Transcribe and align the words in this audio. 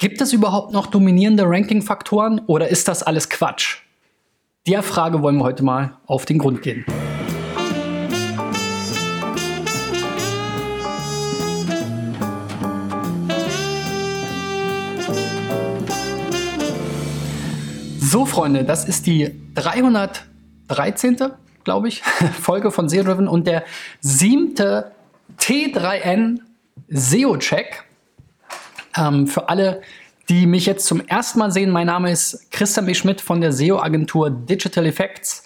Gibt 0.00 0.20
es 0.20 0.32
überhaupt 0.32 0.72
noch 0.72 0.86
dominierende 0.86 1.42
Ranking-Faktoren 1.44 2.42
oder 2.46 2.68
ist 2.68 2.86
das 2.86 3.02
alles 3.02 3.28
Quatsch? 3.28 3.78
Der 4.68 4.84
Frage 4.84 5.22
wollen 5.22 5.38
wir 5.38 5.42
heute 5.42 5.64
mal 5.64 5.96
auf 6.06 6.24
den 6.24 6.38
Grund 6.38 6.62
gehen. 6.62 6.84
So, 17.98 18.24
Freunde, 18.24 18.62
das 18.62 18.84
ist 18.84 19.08
die 19.08 19.34
313. 19.56 21.16
glaube 21.64 21.88
ich, 21.88 22.02
Folge 22.40 22.70
von 22.70 22.88
SEO 22.88 23.02
Driven 23.02 23.26
und 23.26 23.48
der 23.48 23.64
siebte 23.98 24.92
T3N 25.40 26.38
SEO-Check. 26.88 27.87
Ähm, 28.98 29.26
für 29.26 29.48
alle, 29.48 29.80
die 30.28 30.46
mich 30.46 30.66
jetzt 30.66 30.86
zum 30.86 31.00
ersten 31.06 31.38
Mal 31.38 31.50
sehen, 31.50 31.70
mein 31.70 31.86
Name 31.86 32.10
ist 32.10 32.50
Christian 32.50 32.86
B. 32.86 32.94
Schmidt 32.94 33.20
von 33.20 33.40
der 33.40 33.52
SEO-Agentur 33.52 34.30
Digital 34.30 34.86
Effects 34.86 35.44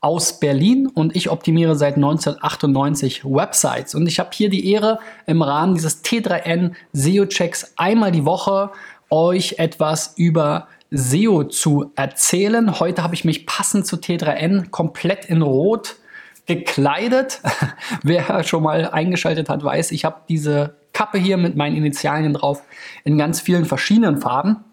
aus 0.00 0.38
Berlin 0.38 0.86
und 0.86 1.16
ich 1.16 1.30
optimiere 1.30 1.76
seit 1.76 1.96
1998 1.96 3.24
Websites. 3.24 3.94
Und 3.94 4.06
ich 4.06 4.18
habe 4.18 4.30
hier 4.32 4.50
die 4.50 4.70
Ehre, 4.70 4.98
im 5.26 5.40
Rahmen 5.40 5.74
dieses 5.74 6.04
T3N 6.04 6.72
SEO-Checks 6.92 7.74
einmal 7.76 8.12
die 8.12 8.26
Woche 8.26 8.70
euch 9.08 9.58
etwas 9.58 10.14
über 10.16 10.68
SEO 10.90 11.44
zu 11.44 11.92
erzählen. 11.96 12.78
Heute 12.80 13.02
habe 13.02 13.14
ich 13.14 13.24
mich 13.24 13.46
passend 13.46 13.86
zu 13.86 13.96
T3N 13.96 14.70
komplett 14.70 15.24
in 15.24 15.42
Rot 15.42 15.96
gekleidet. 16.46 17.40
Wer 18.02 18.44
schon 18.44 18.62
mal 18.62 18.90
eingeschaltet 18.90 19.48
hat, 19.48 19.64
weiß, 19.64 19.92
ich 19.92 20.04
habe 20.04 20.20
diese 20.28 20.74
Kappe 20.94 21.18
hier 21.18 21.36
mit 21.36 21.56
meinen 21.56 21.76
Initialien 21.76 22.32
drauf 22.32 22.62
in 23.04 23.18
ganz 23.18 23.40
vielen 23.40 23.66
verschiedenen 23.66 24.18
Farben. 24.22 24.64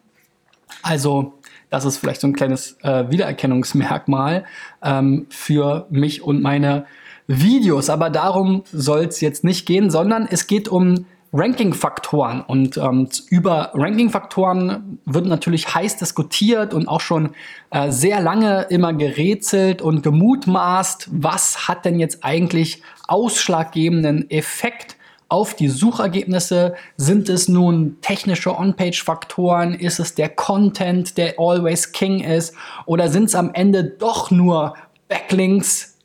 Also 0.81 1.34
das 1.70 1.85
ist 1.85 1.97
vielleicht 1.97 2.21
so 2.21 2.27
ein 2.27 2.35
kleines 2.35 2.77
äh, 2.84 3.09
Wiedererkennungsmerkmal 3.09 4.45
ähm, 4.83 5.27
für 5.30 5.88
mich 5.89 6.22
und 6.22 6.42
meine 6.42 6.86
Videos. 7.27 7.89
Aber 7.89 8.09
darum 8.09 8.64
soll 8.72 9.05
es 9.05 9.22
jetzt 9.22 9.44
nicht 9.44 9.66
gehen, 9.66 9.89
sondern 9.89 10.27
es 10.30 10.47
geht 10.47 10.67
um 10.67 11.05
Ranking-Faktoren. 11.33 12.42
Und 12.42 12.77
ähm, 12.77 13.08
über 13.30 13.72
Ranking-Faktoren 13.73 14.99
wird 15.05 15.25
natürlich 15.27 15.73
heiß 15.73 15.97
diskutiert 15.97 16.73
und 16.73 16.88
auch 16.88 16.99
schon 16.99 17.30
äh, 17.69 17.89
sehr 17.89 18.19
lange 18.19 18.64
immer 18.69 18.94
gerätselt 18.94 19.81
und 19.81 20.03
gemutmaßt, 20.03 21.09
was 21.11 21.69
hat 21.69 21.86
denn 21.86 21.99
jetzt 21.99 22.23
eigentlich 22.23 22.83
ausschlaggebenden 23.08 24.30
Effekt 24.30 24.97
auf 25.31 25.53
die 25.53 25.69
Suchergebnisse? 25.69 26.75
Sind 26.97 27.29
es 27.29 27.47
nun 27.47 27.97
technische 28.01 28.53
On-Page-Faktoren? 28.53 29.73
Ist 29.73 29.99
es 29.99 30.13
der 30.13 30.27
Content, 30.27 31.17
der 31.17 31.35
always 31.39 31.93
king 31.93 32.21
ist? 32.21 32.53
Oder 32.85 33.07
sind 33.07 33.25
es 33.25 33.35
am 33.35 33.53
Ende 33.53 33.85
doch 33.85 34.29
nur 34.29 34.75
Backlinks 35.07 35.97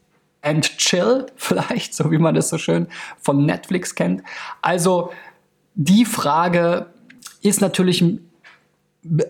and 0.42 0.78
chill, 0.78 1.27
vielleicht, 1.36 1.92
so 1.92 2.12
wie 2.12 2.19
man 2.19 2.36
das 2.36 2.48
so 2.50 2.56
schön 2.56 2.86
von 3.20 3.44
Netflix 3.44 3.97
kennt? 3.97 4.22
Also 4.62 5.10
die 5.74 6.04
Frage 6.04 6.86
ist 7.42 7.60
natürlich 7.60 8.04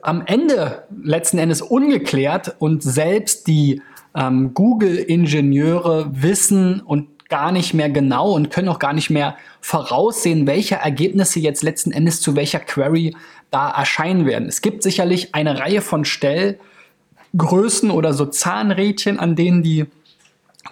am 0.02 0.26
Ende 0.26 0.84
letzten 1.02 1.38
Endes 1.38 1.62
ungeklärt 1.62 2.54
und 2.58 2.82
selbst 2.82 3.46
die 3.46 3.80
ähm, 4.14 4.52
Google-Ingenieure 4.52 6.10
wissen 6.12 6.80
und 6.80 7.15
gar 7.28 7.52
nicht 7.52 7.74
mehr 7.74 7.90
genau 7.90 8.32
und 8.32 8.50
können 8.50 8.68
auch 8.68 8.78
gar 8.78 8.92
nicht 8.92 9.10
mehr 9.10 9.36
voraussehen, 9.60 10.46
welche 10.46 10.76
Ergebnisse 10.76 11.40
jetzt 11.40 11.62
letzten 11.62 11.92
Endes 11.92 12.20
zu 12.20 12.36
welcher 12.36 12.60
Query 12.60 13.16
da 13.50 13.70
erscheinen 13.70 14.26
werden. 14.26 14.48
Es 14.48 14.60
gibt 14.60 14.82
sicherlich 14.82 15.34
eine 15.34 15.58
Reihe 15.58 15.80
von 15.80 16.04
Stellgrößen 16.04 17.90
oder 17.90 18.12
so 18.12 18.26
Zahnrädchen, 18.26 19.18
an 19.18 19.34
denen 19.34 19.62
die 19.62 19.86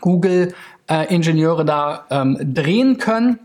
Google-Ingenieure 0.00 1.62
äh, 1.62 1.66
da 1.66 2.06
ähm, 2.10 2.38
drehen 2.54 2.98
können. 2.98 3.38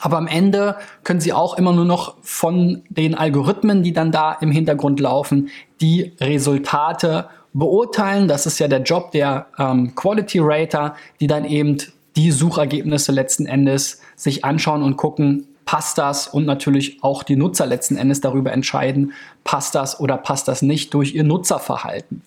Aber 0.00 0.18
am 0.18 0.26
Ende 0.26 0.76
können 1.02 1.20
sie 1.20 1.32
auch 1.32 1.56
immer 1.56 1.72
nur 1.72 1.86
noch 1.86 2.16
von 2.20 2.82
den 2.90 3.14
Algorithmen, 3.14 3.82
die 3.82 3.92
dann 3.92 4.12
da 4.12 4.32
im 4.32 4.50
Hintergrund 4.50 5.00
laufen, 5.00 5.48
die 5.80 6.12
Resultate 6.20 7.28
beurteilen. 7.54 8.28
Das 8.28 8.44
ist 8.44 8.58
ja 8.58 8.68
der 8.68 8.82
Job 8.82 9.12
der 9.12 9.46
ähm, 9.58 9.94
Quality 9.94 10.40
Rater, 10.42 10.94
die 11.20 11.26
dann 11.26 11.46
eben 11.46 11.78
die 12.18 12.32
Suchergebnisse 12.32 13.12
letzten 13.12 13.46
Endes 13.46 14.00
sich 14.16 14.44
anschauen 14.44 14.82
und 14.82 14.96
gucken, 14.96 15.46
passt 15.64 15.98
das? 15.98 16.26
Und 16.26 16.46
natürlich 16.46 17.02
auch 17.02 17.22
die 17.22 17.36
Nutzer 17.36 17.64
letzten 17.64 17.96
Endes 17.96 18.20
darüber 18.20 18.52
entscheiden, 18.52 19.12
passt 19.44 19.76
das 19.76 20.00
oder 20.00 20.16
passt 20.16 20.48
das 20.48 20.60
nicht 20.60 20.92
durch 20.94 21.14
ihr 21.14 21.22
Nutzerverhalten. 21.22 22.22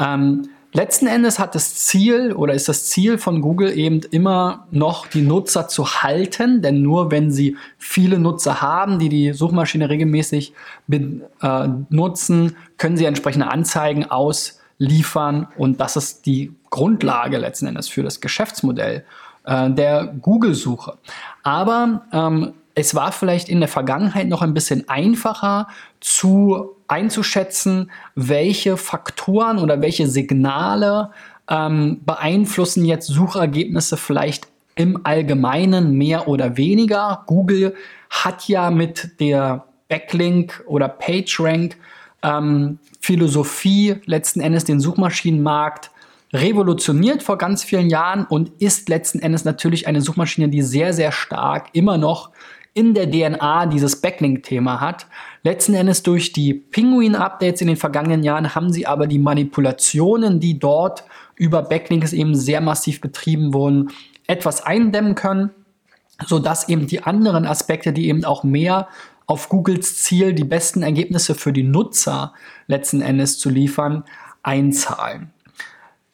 Ähm, 0.00 0.48
letzten 0.72 1.06
Endes 1.06 1.38
hat 1.38 1.54
das 1.54 1.76
Ziel 1.76 2.32
oder 2.32 2.52
ist 2.52 2.68
das 2.68 2.86
Ziel 2.86 3.16
von 3.16 3.40
Google 3.40 3.78
eben 3.78 4.00
immer 4.10 4.66
noch 4.72 5.06
die 5.06 5.22
Nutzer 5.22 5.68
zu 5.68 6.02
halten, 6.02 6.60
denn 6.60 6.82
nur 6.82 7.12
wenn 7.12 7.30
sie 7.30 7.56
viele 7.78 8.18
Nutzer 8.18 8.60
haben, 8.60 8.98
die 8.98 9.08
die 9.08 9.32
Suchmaschine 9.34 9.88
regelmäßig 9.88 10.52
benutzen, 10.88 12.46
äh, 12.48 12.52
können 12.76 12.96
sie 12.96 13.04
entsprechende 13.04 13.46
Anzeigen 13.46 14.04
ausliefern. 14.04 15.46
Und 15.56 15.80
das 15.80 15.94
ist 15.94 16.26
die 16.26 16.54
Grundlage 16.70 17.38
letzten 17.38 17.66
Endes 17.66 17.88
für 17.88 18.02
das 18.02 18.20
Geschäftsmodell 18.20 19.04
äh, 19.48 19.70
der 19.70 20.06
Google-Suche. 20.06 20.98
Aber 21.42 22.02
ähm, 22.12 22.52
es 22.74 22.94
war 22.94 23.10
vielleicht 23.10 23.48
in 23.48 23.60
der 23.60 23.68
Vergangenheit 23.68 24.28
noch 24.28 24.42
ein 24.42 24.54
bisschen 24.54 24.88
einfacher 24.88 25.66
zu 26.00 26.76
einzuschätzen, 26.86 27.90
welche 28.14 28.76
Faktoren 28.76 29.58
oder 29.58 29.80
welche 29.80 30.06
Signale 30.06 31.10
ähm, 31.50 32.00
beeinflussen 32.04 32.84
jetzt 32.84 33.08
Suchergebnisse 33.08 33.96
vielleicht 33.96 34.48
im 34.74 35.00
Allgemeinen 35.04 35.94
mehr 35.94 36.28
oder 36.28 36.56
weniger. 36.56 37.24
Google 37.26 37.74
hat 38.10 38.48
ja 38.48 38.70
mit 38.70 39.18
der 39.18 39.64
Backlink 39.88 40.62
oder 40.66 40.88
PageRank 40.88 41.76
ähm, 42.22 42.78
Philosophie 43.00 43.96
letzten 44.04 44.40
Endes 44.40 44.64
den 44.64 44.80
Suchmaschinenmarkt 44.80 45.90
revolutioniert 46.32 47.22
vor 47.22 47.38
ganz 47.38 47.64
vielen 47.64 47.88
Jahren 47.88 48.24
und 48.26 48.50
ist 48.60 48.88
letzten 48.88 49.20
Endes 49.20 49.44
natürlich 49.44 49.86
eine 49.86 50.02
Suchmaschine, 50.02 50.48
die 50.48 50.62
sehr, 50.62 50.92
sehr 50.92 51.12
stark 51.12 51.68
immer 51.72 51.96
noch 51.96 52.30
in 52.74 52.94
der 52.94 53.10
DNA 53.10 53.66
dieses 53.66 54.00
Backlink-Thema 54.00 54.80
hat. 54.80 55.06
Letzten 55.42 55.74
Endes 55.74 56.02
durch 56.02 56.32
die 56.32 56.54
Penguin-Updates 56.54 57.60
in 57.60 57.68
den 57.68 57.76
vergangenen 57.76 58.22
Jahren 58.22 58.54
haben 58.54 58.72
sie 58.72 58.86
aber 58.86 59.06
die 59.06 59.18
Manipulationen, 59.18 60.38
die 60.38 60.58
dort 60.58 61.04
über 61.34 61.62
Backlinks 61.62 62.12
eben 62.12 62.34
sehr 62.34 62.60
massiv 62.60 63.00
betrieben 63.00 63.54
wurden, 63.54 63.90
etwas 64.26 64.62
eindämmen 64.62 65.14
können, 65.14 65.50
sodass 66.26 66.68
eben 66.68 66.86
die 66.86 67.02
anderen 67.02 67.46
Aspekte, 67.46 67.92
die 67.92 68.08
eben 68.08 68.24
auch 68.24 68.44
mehr 68.44 68.88
auf 69.26 69.48
Googles 69.48 70.02
Ziel, 70.02 70.32
die 70.32 70.44
besten 70.44 70.82
Ergebnisse 70.82 71.34
für 71.34 71.52
die 71.52 71.62
Nutzer 71.62 72.32
letzten 72.66 73.00
Endes 73.00 73.38
zu 73.38 73.50
liefern, 73.50 74.04
einzahlen. 74.42 75.32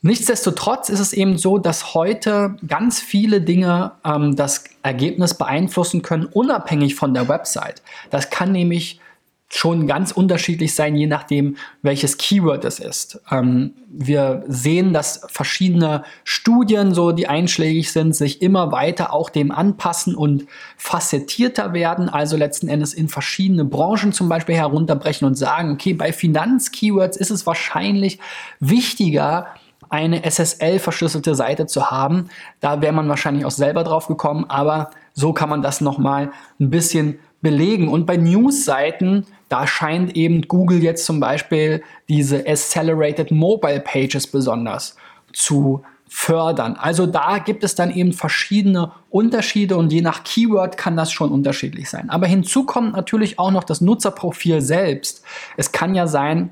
Nichtsdestotrotz 0.06 0.91
ist 0.91 1.00
es 1.00 1.15
eben 1.15 1.38
so, 1.38 1.56
dass 1.56 1.94
heute 1.94 2.56
ganz 2.69 3.00
viele 3.00 3.41
Dinge 3.41 3.92
ähm, 4.04 4.37
das 4.37 4.65
Ergebnis 4.82 5.32
beeinflussen 5.32 6.03
können, 6.03 6.26
unabhängig 6.26 6.94
von 6.94 7.15
der 7.15 7.26
Website. 7.26 7.81
Das 8.10 8.28
kann 8.28 8.53
nämlich 8.53 9.00
schon 9.48 9.87
ganz 9.87 10.12
unterschiedlich 10.12 10.75
sein, 10.75 10.94
je 10.94 11.06
nachdem, 11.06 11.56
welches 11.81 12.19
Keyword 12.19 12.66
es 12.66 12.81
ist. 12.81 13.19
Ähm, 13.31 13.72
wir 13.88 14.44
sehen, 14.47 14.93
dass 14.93 15.22
verschiedene 15.31 16.04
Studien, 16.22 16.93
so 16.93 17.12
die 17.12 17.26
einschlägig 17.26 17.91
sind, 17.91 18.14
sich 18.14 18.43
immer 18.43 18.72
weiter 18.72 19.10
auch 19.10 19.31
dem 19.31 19.50
anpassen 19.50 20.14
und 20.14 20.44
facettierter 20.76 21.72
werden, 21.72 22.10
also 22.10 22.37
letzten 22.37 22.69
Endes 22.69 22.93
in 22.93 23.09
verschiedene 23.09 23.64
Branchen 23.64 24.12
zum 24.12 24.28
Beispiel 24.28 24.56
herunterbrechen 24.56 25.26
und 25.26 25.37
sagen, 25.37 25.72
okay, 25.72 25.94
bei 25.94 26.12
Finanzkeywords 26.12 27.17
ist 27.17 27.31
es 27.31 27.46
wahrscheinlich 27.46 28.19
wichtiger, 28.61 29.46
eine 29.94 30.25
SSL-verschlüsselte 30.29 31.37
Seite 31.37 31.67
zu 31.67 31.88
haben. 31.88 32.29
Da 32.58 32.81
wäre 32.81 32.93
man 32.93 33.08
wahrscheinlich 33.08 33.44
auch 33.44 33.52
selber 33.52 33.85
drauf 33.85 34.08
gekommen, 34.08 34.44
aber 34.49 34.91
so 35.12 35.32
kann 35.32 35.49
man 35.49 35.62
das 35.62 35.81
nochmal 35.81 36.32
ein 36.58 36.70
bisschen 36.70 37.20
belegen. 37.43 37.87
Und 37.87 38.05
bei 38.05 38.17
News-Seiten, 38.17 39.25
da 39.49 39.69
scheint 39.69 40.17
eben 40.17 40.43
Google 40.49 40.82
jetzt 40.82 41.05
zum 41.05 41.20
Beispiel 41.20 41.85
diese 42.08 42.44
Accelerated 42.44 43.31
Mobile 43.31 43.79
Pages 43.79 44.26
besonders 44.26 44.96
zu 45.32 45.85
fördern. 46.08 46.76
Also 46.76 47.06
da 47.06 47.38
gibt 47.38 47.62
es 47.62 47.76
dann 47.76 47.94
eben 47.94 48.12
verschiedene 48.12 48.91
Unterschiede 49.11 49.76
und 49.76 49.93
je 49.93 50.00
nach 50.00 50.25
Keyword 50.25 50.76
kann 50.76 50.96
das 50.96 51.12
schon 51.12 51.31
unterschiedlich 51.31 51.88
sein. 51.88 52.11
Aber 52.11 52.26
hinzu 52.26 52.67
kommt 52.67 52.94
natürlich 52.96 53.38
auch 53.38 53.52
noch 53.52 53.64
das 53.64 53.81
Nutzerprofil 53.81 54.61
selbst. 54.61 55.25
Es 55.56 55.70
kann 55.70 55.94
ja 55.94 56.08
sein, 56.08 56.50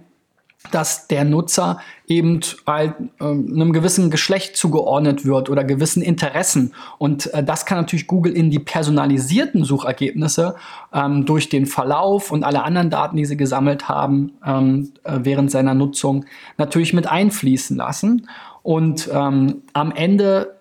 dass 0.71 1.09
der 1.09 1.25
Nutzer 1.25 1.81
eben 2.07 2.41
halt, 2.67 2.95
äh, 3.21 3.25
einem 3.25 3.73
gewissen 3.73 4.11
Geschlecht 4.11 4.57
zugeordnet 4.57 5.25
wird 5.25 5.51
oder 5.51 5.65
gewissen 5.65 6.03
Interessen. 6.03 6.73
Und 6.99 7.33
äh, 7.35 7.43
das 7.43 7.67
kann 7.67 7.79
natürlich 7.79 8.07
Google 8.07 8.33
in 8.33 8.51
die 8.51 8.59
personalisierten 8.59 9.65
Suchergebnisse 9.65 10.57
ähm, 10.93 11.27
durch 11.27 11.49
den 11.49 11.67
Verlauf 11.67 12.31
und 12.31 12.45
alle 12.45 12.63
anderen 12.63 12.91
Daten, 12.91 13.17
die 13.17 13.25
sie 13.25 13.37
gesammelt 13.37 13.89
haben, 13.89 14.33
ähm, 14.47 14.93
äh, 15.05 15.21
während 15.23 15.51
seiner 15.51 15.75
Nutzung 15.75 16.25
natürlich 16.59 16.93
mit 16.93 17.07
einfließen 17.07 17.77
lassen. 17.77 18.29
Und 18.63 19.11
ähm, 19.13 19.63
am 19.73 19.91
Ende 19.91 20.57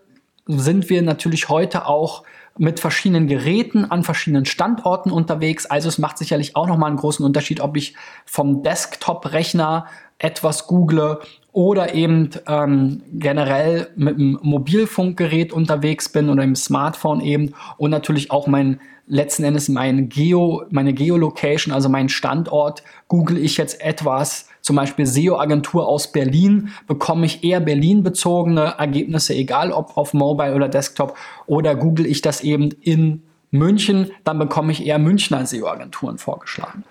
sind 0.47 0.89
wir 0.89 1.01
natürlich 1.01 1.50
heute 1.50 1.86
auch 1.86 2.24
mit 2.57 2.80
verschiedenen 2.80 3.27
Geräten 3.27 3.86
an 3.86 4.03
verschiedenen 4.03 4.45
Standorten 4.45 5.12
unterwegs. 5.12 5.65
Also 5.65 5.89
es 5.89 5.98
macht 5.98 6.18
sicherlich 6.18 6.56
auch 6.56 6.68
nochmal 6.68 6.89
einen 6.89 7.00
großen 7.00 7.25
Unterschied, 7.25 7.62
ob 7.62 7.77
ich 7.77 7.95
vom 8.25 8.63
Desktop-Rechner 8.63 9.86
etwas 10.18 10.68
google 10.68 11.19
oder 11.53 11.94
eben 11.94 12.30
ähm, 12.48 13.03
generell 13.12 13.89
mit 13.95 14.15
einem 14.15 14.39
Mobilfunkgerät 14.42 15.51
unterwegs 15.51 16.09
bin 16.09 16.30
oder 16.30 16.44
im 16.44 16.56
Smartphone 16.56 17.21
eben 17.21 17.53
und 17.77 17.92
natürlich 17.92 18.31
auch 18.31 18.48
mein 18.48 18.80
letzten 19.07 19.44
Endes 19.44 19.68
mein 19.68 20.07
Geo, 20.07 20.63
meine 20.69 20.94
Geolocation, 20.94 21.74
also 21.74 21.89
mein 21.89 22.07
Standort, 22.07 22.83
google 23.09 23.38
ich 23.38 23.57
jetzt 23.57 23.81
etwas, 23.81 24.48
zum 24.62 24.77
Beispiel 24.77 25.06
SEO-Agentur 25.06 25.86
aus 25.86 26.13
Berlin, 26.13 26.69
bekomme 26.88 27.25
ich 27.25 27.44
eher 27.44 27.59
Berlin-bezogene 27.59 28.75
Ergebnisse, 28.77 29.33
egal 29.33 29.74
ob 29.74 29.97
auf 29.97 30.13
Mobile 30.13 30.56
oder 30.56 30.69
Desktop, 30.69 31.18
oder 31.45 31.75
google 31.75 32.06
ich 32.06 32.21
das 32.21 32.42
eben 32.42 32.69
in 32.81 33.24
München, 33.50 34.12
dann 34.24 34.39
bekomme 34.39 34.71
ich 34.71 34.86
eher 34.86 35.00
Münchner 35.00 35.45
SEO-Agenturen 35.45 36.18
vorgeschlagen. 36.18 36.86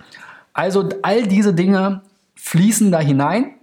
Also 0.53 0.91
all 1.01 1.27
diese 1.27 1.55
Dinge 1.55 2.03
fließen 2.35 2.93
da 2.93 3.01
hinein 3.01 3.55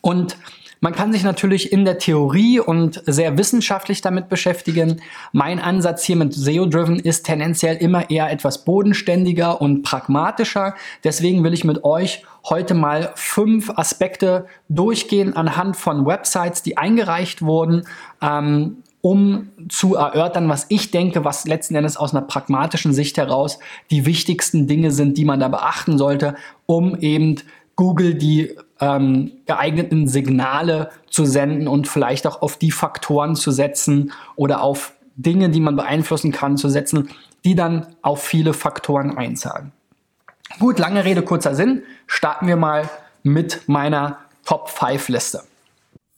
und 0.00 0.36
man 0.80 0.94
kann 0.94 1.12
sich 1.12 1.24
natürlich 1.24 1.72
in 1.72 1.84
der 1.84 1.98
Theorie 1.98 2.60
und 2.60 3.02
sehr 3.04 3.36
wissenschaftlich 3.36 4.00
damit 4.00 4.28
beschäftigen. 4.28 5.00
Mein 5.32 5.58
Ansatz 5.58 6.04
hier 6.04 6.14
mit 6.14 6.32
SEO-Driven 6.32 7.00
ist 7.00 7.26
tendenziell 7.26 7.76
immer 7.76 8.10
eher 8.10 8.30
etwas 8.30 8.64
bodenständiger 8.64 9.60
und 9.60 9.82
pragmatischer. 9.82 10.74
Deswegen 11.02 11.42
will 11.42 11.52
ich 11.52 11.64
mit 11.64 11.82
euch 11.82 12.22
heute 12.48 12.74
mal 12.74 13.12
fünf 13.16 13.70
Aspekte 13.76 14.46
durchgehen 14.68 15.34
anhand 15.34 15.76
von 15.76 16.06
Websites, 16.06 16.62
die 16.62 16.78
eingereicht 16.78 17.42
wurden, 17.42 17.84
ähm, 18.22 18.84
um 19.00 19.48
zu 19.68 19.96
erörtern, 19.96 20.48
was 20.48 20.66
ich 20.68 20.92
denke, 20.92 21.24
was 21.24 21.46
letzten 21.46 21.74
Endes 21.74 21.96
aus 21.96 22.14
einer 22.14 22.26
pragmatischen 22.26 22.92
Sicht 22.92 23.16
heraus 23.16 23.58
die 23.90 24.06
wichtigsten 24.06 24.68
Dinge 24.68 24.92
sind, 24.92 25.18
die 25.18 25.24
man 25.24 25.40
da 25.40 25.48
beachten 25.48 25.98
sollte, 25.98 26.36
um 26.66 26.96
eben 26.96 27.36
Google 27.74 28.14
die 28.14 28.56
ähm, 28.80 29.32
geeigneten 29.46 30.08
Signale 30.08 30.90
zu 31.10 31.24
senden 31.24 31.68
und 31.68 31.88
vielleicht 31.88 32.26
auch 32.26 32.42
auf 32.42 32.56
die 32.56 32.70
Faktoren 32.70 33.36
zu 33.36 33.50
setzen 33.50 34.12
oder 34.36 34.62
auf 34.62 34.92
Dinge, 35.16 35.50
die 35.50 35.60
man 35.60 35.76
beeinflussen 35.76 36.32
kann, 36.32 36.56
zu 36.56 36.68
setzen, 36.68 37.10
die 37.44 37.54
dann 37.54 37.86
auf 38.02 38.22
viele 38.22 38.52
Faktoren 38.52 39.16
einzahlen. 39.16 39.72
Gut, 40.58 40.78
lange 40.78 41.04
Rede, 41.04 41.22
kurzer 41.22 41.54
Sinn. 41.54 41.82
Starten 42.06 42.46
wir 42.46 42.56
mal 42.56 42.88
mit 43.22 43.68
meiner 43.68 44.18
Top 44.44 44.70
5 44.70 45.08
Liste. 45.08 45.42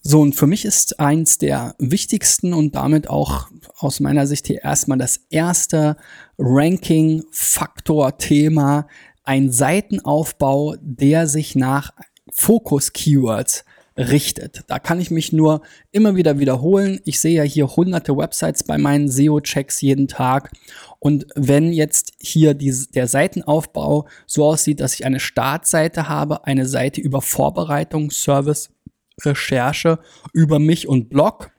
So, 0.02 0.20
und 0.20 0.34
für 0.34 0.46
mich 0.46 0.64
ist 0.64 0.98
eins 0.98 1.36
der 1.36 1.74
wichtigsten 1.78 2.54
und 2.54 2.74
damit 2.74 3.10
auch 3.10 3.48
aus 3.78 4.00
meiner 4.00 4.26
Sicht 4.26 4.46
hier 4.46 4.64
erstmal 4.64 4.96
das 4.96 5.20
erste 5.28 5.98
Ranking-Faktor-Thema 6.38 8.86
ein 9.24 9.52
Seitenaufbau, 9.52 10.76
der 10.80 11.26
sich 11.26 11.54
nach 11.54 11.90
Fokus-Keywords 12.32 13.64
richtet. 13.96 14.62
Da 14.68 14.78
kann 14.78 15.00
ich 15.00 15.10
mich 15.10 15.32
nur 15.32 15.62
immer 15.92 16.16
wieder 16.16 16.38
wiederholen. 16.38 17.00
Ich 17.04 17.20
sehe 17.20 17.36
ja 17.36 17.42
hier 17.42 17.76
hunderte 17.76 18.16
Websites 18.16 18.64
bei 18.64 18.78
meinen 18.78 19.08
SEO-Checks 19.08 19.80
jeden 19.80 20.08
Tag. 20.08 20.50
Und 20.98 21.26
wenn 21.34 21.72
jetzt 21.72 22.12
hier 22.18 22.54
die, 22.54 22.74
der 22.94 23.08
Seitenaufbau 23.08 24.08
so 24.26 24.46
aussieht, 24.46 24.80
dass 24.80 24.94
ich 24.94 25.04
eine 25.04 25.20
Startseite 25.20 26.08
habe, 26.08 26.46
eine 26.46 26.66
Seite 26.66 27.00
über 27.00 27.20
Vorbereitung, 27.20 28.10
Service, 28.10 28.70
Recherche, 29.22 29.98
über 30.32 30.58
mich 30.58 30.88
und 30.88 31.10
Blog, 31.10 31.50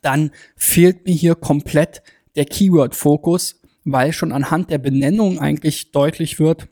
dann 0.00 0.30
fehlt 0.56 1.04
mir 1.06 1.14
hier 1.14 1.34
komplett 1.34 2.02
der 2.36 2.46
Keyword-Fokus, 2.46 3.60
weil 3.84 4.12
schon 4.12 4.32
anhand 4.32 4.70
der 4.70 4.78
Benennung 4.78 5.38
eigentlich 5.38 5.92
deutlich 5.92 6.38
wird, 6.38 6.68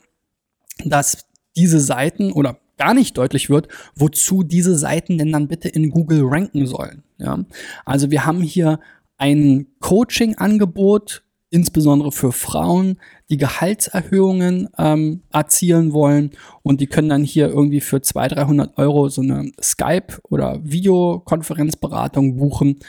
dass 0.85 1.25
diese 1.55 1.79
Seiten 1.79 2.31
oder 2.31 2.60
gar 2.81 2.95
nicht 2.95 3.15
deutlich 3.15 3.51
wird, 3.51 3.67
wozu 3.95 4.41
diese 4.41 4.75
Seiten 4.75 5.19
denn 5.19 5.31
dann 5.31 5.47
bitte 5.47 5.69
in 5.69 5.91
Google 5.91 6.23
ranken 6.23 6.65
sollen. 6.65 7.03
Ja? 7.19 7.45
Also 7.85 8.09
wir 8.09 8.25
haben 8.25 8.41
hier 8.41 8.79
ein 9.19 9.67
Coaching-Angebot, 9.81 11.21
insbesondere 11.51 12.11
für 12.11 12.31
Frauen, 12.31 12.97
die 13.29 13.37
Gehaltserhöhungen 13.37 14.67
ähm, 14.79 15.21
erzielen 15.31 15.93
wollen 15.93 16.31
und 16.63 16.81
die 16.81 16.87
können 16.87 17.09
dann 17.09 17.23
hier 17.23 17.49
irgendwie 17.49 17.81
für 17.81 18.01
200, 18.01 18.39
300 18.39 18.77
Euro 18.79 19.09
so 19.09 19.21
eine 19.21 19.51
Skype- 19.61 20.19
oder 20.23 20.59
Videokonferenzberatung 20.63 22.37
buchen. 22.37 22.79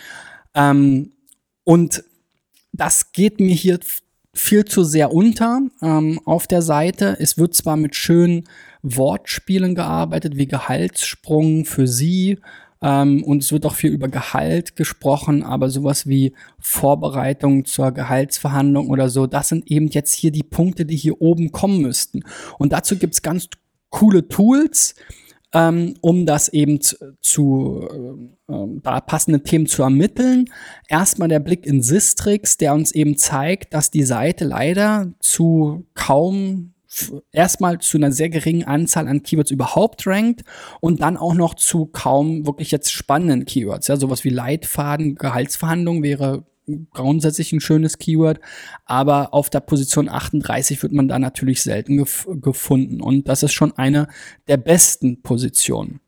Ähm, 0.55 1.12
und 1.65 2.03
das 2.73 3.12
geht 3.12 3.41
mir 3.41 3.55
hier 3.55 3.79
viel 4.34 4.64
zu 4.64 4.84
sehr 4.84 5.12
unter 5.12 5.61
ähm, 5.82 6.20
auf 6.25 6.46
der 6.46 6.62
Seite. 6.62 7.17
Es 7.20 7.38
wird 7.38 7.55
zwar 7.55 7.76
mit 7.76 7.94
schönen 7.94 8.44
Wortspielen 8.82 9.75
gearbeitet, 9.75 10.37
wie 10.37 10.46
Gehaltssprung 10.46 11.64
für 11.64 11.87
sie, 11.87 12.38
ähm, 12.82 13.23
und 13.23 13.43
es 13.43 13.52
wird 13.52 13.64
auch 13.64 13.75
viel 13.75 13.93
über 13.93 14.08
Gehalt 14.08 14.75
gesprochen, 14.75 15.44
aber 15.44 15.70
sowas 15.70 16.08
wie 16.08 16.34
Vorbereitung 16.58 17.64
zur 17.64 17.93
Gehaltsverhandlung 17.93 18.90
oder 18.90 19.08
so, 19.08 19.26
das 19.26 19.49
sind 19.49 19.70
eben 19.70 19.87
jetzt 19.88 20.12
hier 20.14 20.32
die 20.32 20.43
Punkte, 20.43 20.85
die 20.85 20.96
hier 20.96 21.23
oben 21.23 21.52
kommen 21.52 21.81
müssten. 21.81 22.25
Und 22.58 22.73
dazu 22.73 22.96
gibt's 22.99 23.23
ganz 23.23 23.49
coole 23.90 24.26
Tools, 24.26 24.96
ähm, 25.54 25.94
um 26.00 26.26
das 26.26 26.49
eben 26.49 26.81
zu, 26.81 27.88
äh, 28.49 28.52
äh, 28.52 28.66
da 28.82 29.00
passende 29.00 29.43
Themen 29.43 29.66
zu 29.66 29.82
ermitteln. 29.82 30.46
Erstmal 30.88 31.28
der 31.28 31.40
Blick 31.40 31.66
in 31.66 31.82
Sistrix, 31.82 32.56
der 32.56 32.75
uns 32.75 32.93
eben 32.93 33.16
zeigt, 33.16 33.75
dass 33.75 33.90
die 33.90 34.04
Seite 34.04 34.44
leider 34.44 35.12
zu 35.20 35.87
kaum 35.94 36.72
erstmal 37.32 37.78
zu 37.78 37.96
einer 37.96 38.12
sehr 38.12 38.28
geringen 38.28 38.64
Anzahl 38.64 39.08
an 39.08 39.22
Keywords 39.22 39.50
überhaupt 39.50 40.06
rankt 40.06 40.43
und 40.81 41.00
dann 41.00 41.16
auch 41.16 41.34
noch 41.34 41.54
zu 41.54 41.87
kaum 41.87 42.46
wirklich 42.46 42.70
jetzt 42.70 42.93
spannenden 42.93 43.46
Keywords. 43.46 43.88
Ja, 43.88 43.96
sowas 43.96 44.25
wie 44.25 44.31
Leitfaden, 44.31 45.14
Gehaltsverhandlungen 45.14 46.02
wäre 46.02 46.44
grundsätzlich 46.93 47.53
ein 47.53 47.61
schönes 47.61 47.99
Keyword, 47.99 48.41
aber 48.85 49.35
auf 49.35 49.51
der 49.51 49.61
Position 49.61 50.09
38 50.09 50.83
wird 50.83 50.93
man 50.93 51.09
da 51.09 51.19
natürlich 51.19 51.63
selten 51.63 51.99
gef 51.99 52.27
gefunden 52.41 53.01
und 53.01 53.29
das 53.29 53.43
ist 53.43 53.53
schon 53.53 53.73
eine 53.73 54.09
der 54.49 54.57
besten 54.57 55.23
Positionen. 55.23 56.00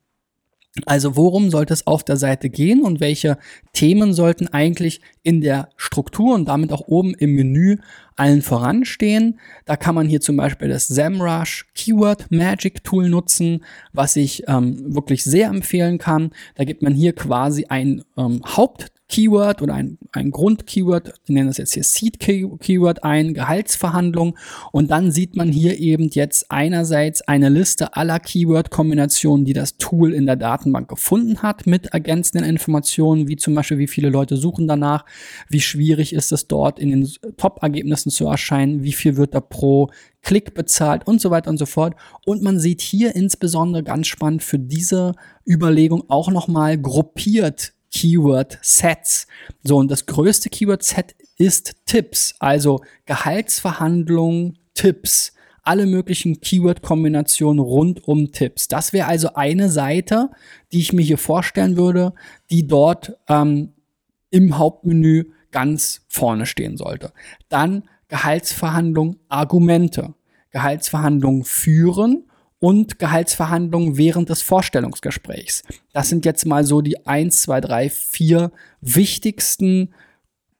Also 0.85 1.15
worum 1.15 1.51
sollte 1.51 1.73
es 1.73 1.87
auf 1.87 2.03
der 2.03 2.17
Seite 2.17 2.49
gehen 2.49 2.83
und 2.83 2.99
welche 2.99 3.37
Themen 3.71 4.13
sollten 4.13 4.49
eigentlich 4.49 4.99
in 5.23 5.39
der 5.39 5.69
Struktur 5.77 6.35
und 6.35 6.49
damit 6.49 6.73
auch 6.73 6.87
oben 6.87 7.13
im 7.13 7.33
Menü 7.33 7.77
allen 8.17 8.41
voranstehen? 8.41 9.39
Da 9.63 9.77
kann 9.77 9.95
man 9.95 10.09
hier 10.09 10.19
zum 10.19 10.35
Beispiel 10.35 10.67
das 10.67 10.87
SEMrush 10.87 11.67
Keyword 11.75 12.29
Magic 12.29 12.83
Tool 12.83 13.07
nutzen, 13.07 13.63
was 13.93 14.17
ich 14.17 14.43
ähm, 14.49 14.93
wirklich 14.93 15.23
sehr 15.23 15.47
empfehlen 15.47 15.97
kann. 15.97 16.31
Da 16.55 16.65
gibt 16.65 16.81
man 16.81 16.93
hier 16.93 17.13
quasi 17.13 17.67
ein 17.69 18.03
ähm, 18.17 18.41
Haupt 18.45 18.91
Keyword 19.07 19.61
oder 19.61 19.75
ein, 19.75 19.99
ein 20.13 20.31
Grundkeyword, 20.31 21.13
wir 21.25 21.35
nennen 21.35 21.47
das 21.47 21.57
jetzt 21.57 21.75
hier 21.75 21.83
Seed 21.83 22.19
Keyword 22.19 23.03
ein, 23.03 23.35
Gehaltsverhandlung 23.35 24.35
und 24.71 24.89
dann 24.89 25.11
sieht 25.11 25.35
man 25.35 25.51
hier 25.51 25.79
eben 25.79 26.09
jetzt 26.09 26.51
einerseits 26.51 27.21
eine 27.21 27.49
Liste 27.49 27.95
aller 27.95 28.19
Keyword-Kombinationen, 28.19 29.45
die 29.45 29.53
das 29.53 29.77
Tool 29.77 30.11
in 30.11 30.25
der 30.25 30.37
Datenbank 30.37 30.87
gefunden 30.87 31.43
hat 31.43 31.67
mit 31.67 31.87
ergänzenden 31.87 32.49
Informationen, 32.49 33.27
wie 33.27 33.35
zum 33.35 33.53
Beispiel 33.53 33.77
wie 33.77 33.87
viele 33.87 34.09
Leute 34.09 34.37
suchen 34.37 34.67
danach, 34.67 35.05
wie 35.49 35.61
schwierig 35.61 36.11
ist 36.11 36.31
es 36.31 36.47
dort 36.47 36.79
in 36.79 36.89
den 36.89 37.09
Top-Ergebnissen 37.37 38.09
zu 38.09 38.25
erscheinen, 38.25 38.83
wie 38.83 38.93
viel 38.93 39.17
wird 39.17 39.35
da 39.35 39.39
pro 39.39 39.91
Klick 40.23 40.55
bezahlt 40.55 41.05
und 41.05 41.21
so 41.21 41.29
weiter 41.29 41.51
und 41.51 41.59
so 41.59 41.67
fort. 41.67 41.93
Und 42.25 42.41
man 42.41 42.59
sieht 42.59 42.81
hier 42.81 43.15
insbesondere 43.15 43.83
ganz 43.83 44.07
spannend 44.07 44.41
für 44.41 44.57
diese 44.57 45.13
Überlegung 45.47 46.05
auch 46.07 46.31
nochmal 46.31 46.79
gruppiert 46.79 47.74
Keyword-Sets. 47.95 49.25
So, 49.63 49.77
und 49.77 49.89
das 49.89 50.05
größte 50.05 50.49
Keyword-Set 50.49 51.15
ist 51.37 51.85
Tipps, 51.85 52.35
also 52.39 52.81
Gehaltsverhandlungen, 53.05 54.59
Tipps, 54.73 55.31
alle 55.63 55.85
möglichen 55.85 56.41
Keyword-Kombinationen 56.41 57.59
rund 57.59 58.05
um 58.05 58.33
Tipps. 58.33 58.67
Das 58.67 58.91
wäre 58.91 59.07
also 59.07 59.33
eine 59.35 59.69
Seite, 59.69 60.29
die 60.73 60.79
ich 60.79 60.91
mir 60.91 61.03
hier 61.03 61.17
vorstellen 61.17 61.77
würde, 61.77 62.13
die 62.49 62.67
dort 62.67 63.17
ähm, 63.29 63.73
im 64.29 64.57
Hauptmenü 64.57 65.31
ganz 65.51 66.01
vorne 66.09 66.45
stehen 66.45 66.75
sollte. 66.75 67.13
Dann 67.47 67.83
Gehaltsverhandlungen, 68.09 69.19
Argumente. 69.29 70.13
Gehaltsverhandlungen 70.51 71.45
führen 71.45 72.25
und 72.59 72.99
Gehaltsverhandlungen 72.99 73.97
während 73.97 74.29
des 74.29 74.41
Vorstellungsgesprächs. 74.41 75.63
Das 75.93 76.09
sind 76.09 76.25
jetzt 76.25 76.45
mal 76.45 76.63
so 76.63 76.81
die 76.81 77.05
eins, 77.05 77.41
zwei, 77.41 77.61
drei, 77.61 77.89
vier 77.89 78.51
wichtigsten 78.81 79.93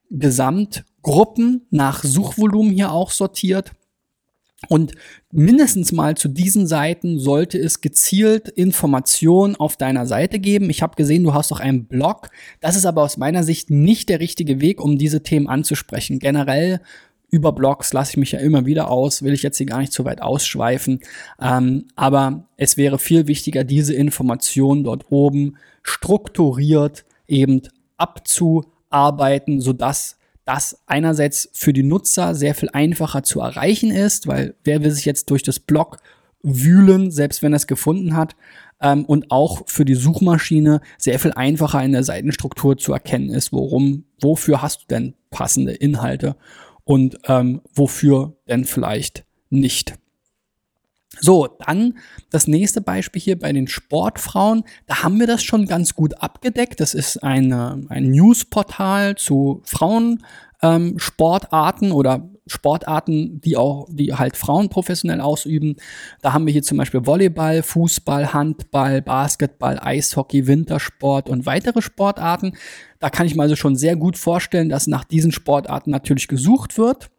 Gesamtgruppen 0.09 1.65
nach 1.71 2.03
Suchvolumen 2.03 2.71
hier 2.71 2.91
auch 2.91 3.11
sortiert. 3.11 3.71
Und 4.69 4.93
mindestens 5.31 5.91
mal 5.91 6.15
zu 6.15 6.27
diesen 6.27 6.65
Seiten 6.65 7.19
sollte 7.19 7.57
es 7.57 7.81
gezielt 7.81 8.49
Informationen 8.49 9.55
auf 9.55 9.77
deiner 9.77 10.07
Seite 10.07 10.39
geben. 10.39 10.69
Ich 10.69 10.81
habe 10.81 10.95
gesehen, 10.95 11.23
du 11.23 11.33
hast 11.33 11.51
doch 11.51 11.59
einen 11.59 11.85
Blog. 11.85 12.29
Das 12.61 12.75
ist 12.75 12.85
aber 12.85 13.03
aus 13.03 13.17
meiner 13.17 13.43
Sicht 13.43 13.69
nicht 13.69 14.09
der 14.09 14.19
richtige 14.19 14.61
Weg, 14.61 14.81
um 14.81 14.97
diese 14.97 15.23
Themen 15.23 15.47
anzusprechen. 15.47 16.19
Generell 16.19 16.81
über 17.35 17.51
Blogs 17.51 17.91
lasse 17.91 18.11
ich 18.11 18.17
mich 18.17 18.31
ja 18.31 18.39
immer 18.39 18.65
wieder 18.65 18.89
aus, 18.89 19.21
will 19.21 19.33
ich 19.33 19.43
jetzt 19.43 19.57
hier 19.57 19.65
gar 19.65 19.79
nicht 19.79 19.91
zu 19.91 20.05
weit 20.05 20.21
ausschweifen. 20.21 21.01
Ähm, 21.41 21.85
aber 21.95 22.45
es 22.55 22.77
wäre 22.77 22.97
viel 22.97 23.27
wichtiger, 23.27 23.65
diese 23.65 23.93
Informationen 23.93 24.85
dort 24.85 25.11
oben 25.11 25.57
strukturiert 25.83 27.05
eben 27.27 27.61
abzuarbeiten, 27.97 29.59
sodass 29.59 30.17
das 30.45 30.79
einerseits 30.85 31.49
für 31.51 31.73
die 31.73 31.83
Nutzer 31.83 32.35
sehr 32.35 32.55
viel 32.55 32.69
einfacher 32.71 33.23
zu 33.23 33.41
erreichen 33.41 33.91
ist, 33.91 34.27
weil 34.27 34.55
wer 34.63 34.81
will 34.81 34.91
sich 34.91 35.05
jetzt 35.05 35.29
durch 35.29 35.43
das 35.43 35.59
Blog 35.59 35.97
wühlen, 36.41 37.11
selbst 37.11 37.43
wenn 37.43 37.53
er 37.53 37.57
es 37.57 37.67
gefunden 37.67 38.15
hat, 38.15 38.35
ähm, 38.79 39.03
und 39.05 39.31
auch 39.31 39.63
für 39.67 39.83
die 39.83 39.95
Suchmaschine 39.95 40.81
sehr 40.97 41.19
viel 41.19 41.33
einfacher 41.33 41.83
in 41.83 41.91
der 41.91 42.03
Seitenstruktur 42.03 42.77
zu 42.77 42.93
erkennen 42.93 43.29
ist, 43.29 43.51
worum, 43.51 44.05
wofür 44.21 44.61
hast 44.61 44.83
du 44.83 44.85
denn 44.89 45.15
passende 45.31 45.73
Inhalte 45.73 46.35
und 46.85 47.17
ähm, 47.27 47.61
wofür 47.73 48.37
denn 48.47 48.63
vielleicht 48.63 49.25
nicht. 49.49 49.95
So, 51.19 51.47
dann 51.65 51.97
das 52.29 52.47
nächste 52.47 52.79
Beispiel 52.81 53.21
hier 53.21 53.37
bei 53.39 53.51
den 53.53 53.67
Sportfrauen. 53.67 54.63
Da 54.85 55.03
haben 55.03 55.19
wir 55.19 55.27
das 55.27 55.43
schon 55.43 55.65
ganz 55.65 55.95
gut 55.95 56.21
abgedeckt. 56.21 56.79
Das 56.79 56.93
ist 56.93 57.23
eine, 57.23 57.83
ein 57.89 58.11
Newsportal 58.11 59.15
zu 59.15 59.63
Frauensportarten 59.65 61.89
ähm, 61.89 61.95
oder 61.95 62.29
Sportarten, 62.47 63.41
die 63.41 63.57
auch, 63.57 63.87
die 63.89 64.13
halt 64.13 64.37
Frauen 64.37 64.69
professionell 64.69 65.21
ausüben. 65.21 65.77
Da 66.21 66.33
haben 66.33 66.45
wir 66.45 66.53
hier 66.53 66.63
zum 66.63 66.77
Beispiel 66.77 67.05
Volleyball, 67.05 67.63
Fußball, 67.63 68.33
Handball, 68.33 69.01
Basketball, 69.01 69.79
Eishockey, 69.79 70.45
Wintersport 70.45 71.29
und 71.29 71.45
weitere 71.45 71.81
Sportarten. 71.81 72.55
Da 72.99 73.09
kann 73.09 73.25
ich 73.25 73.35
mir 73.35 73.43
also 73.43 73.55
schon 73.55 73.75
sehr 73.75 73.95
gut 73.95 74.17
vorstellen, 74.17 74.69
dass 74.69 74.87
nach 74.87 75.03
diesen 75.03 75.31
Sportarten 75.31 75.89
natürlich 75.89 76.27
gesucht 76.27 76.77
wird. 76.77 77.09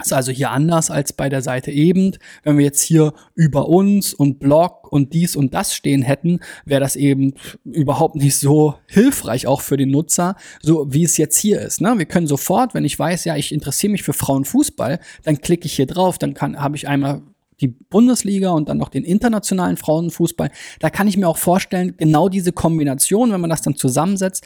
Ist 0.00 0.12
also 0.12 0.32
hier 0.32 0.50
anders 0.50 0.90
als 0.90 1.12
bei 1.12 1.28
der 1.28 1.42
Seite 1.42 1.70
eben. 1.70 2.16
Wenn 2.44 2.56
wir 2.56 2.64
jetzt 2.64 2.80
hier 2.80 3.12
über 3.34 3.68
uns 3.68 4.14
und 4.14 4.38
Blog 4.38 4.90
und 4.90 5.12
dies 5.12 5.36
und 5.36 5.52
das 5.52 5.74
stehen 5.74 6.00
hätten, 6.00 6.40
wäre 6.64 6.80
das 6.80 6.96
eben 6.96 7.34
überhaupt 7.64 8.16
nicht 8.16 8.36
so 8.36 8.74
hilfreich 8.86 9.46
auch 9.46 9.60
für 9.60 9.76
den 9.76 9.90
Nutzer, 9.90 10.36
so 10.62 10.86
wie 10.90 11.04
es 11.04 11.18
jetzt 11.18 11.36
hier 11.36 11.60
ist. 11.60 11.82
Ne? 11.82 11.92
Wir 11.98 12.06
können 12.06 12.26
sofort, 12.26 12.72
wenn 12.72 12.86
ich 12.86 12.98
weiß, 12.98 13.26
ja, 13.26 13.36
ich 13.36 13.52
interessiere 13.52 13.90
mich 13.90 14.02
für 14.02 14.14
Frauenfußball, 14.14 14.98
dann 15.24 15.40
klicke 15.42 15.66
ich 15.66 15.74
hier 15.74 15.86
drauf, 15.86 16.16
dann 16.16 16.32
kann 16.32 16.58
habe 16.58 16.76
ich 16.76 16.88
einmal 16.88 17.20
die 17.60 17.68
Bundesliga 17.68 18.50
und 18.50 18.70
dann 18.70 18.78
noch 18.78 18.88
den 18.88 19.04
internationalen 19.04 19.76
Frauenfußball. 19.76 20.50
Da 20.80 20.90
kann 20.90 21.06
ich 21.06 21.18
mir 21.18 21.28
auch 21.28 21.36
vorstellen, 21.36 21.96
genau 21.96 22.30
diese 22.30 22.52
Kombination, 22.52 23.30
wenn 23.30 23.40
man 23.40 23.50
das 23.50 23.62
dann 23.62 23.76
zusammensetzt, 23.76 24.44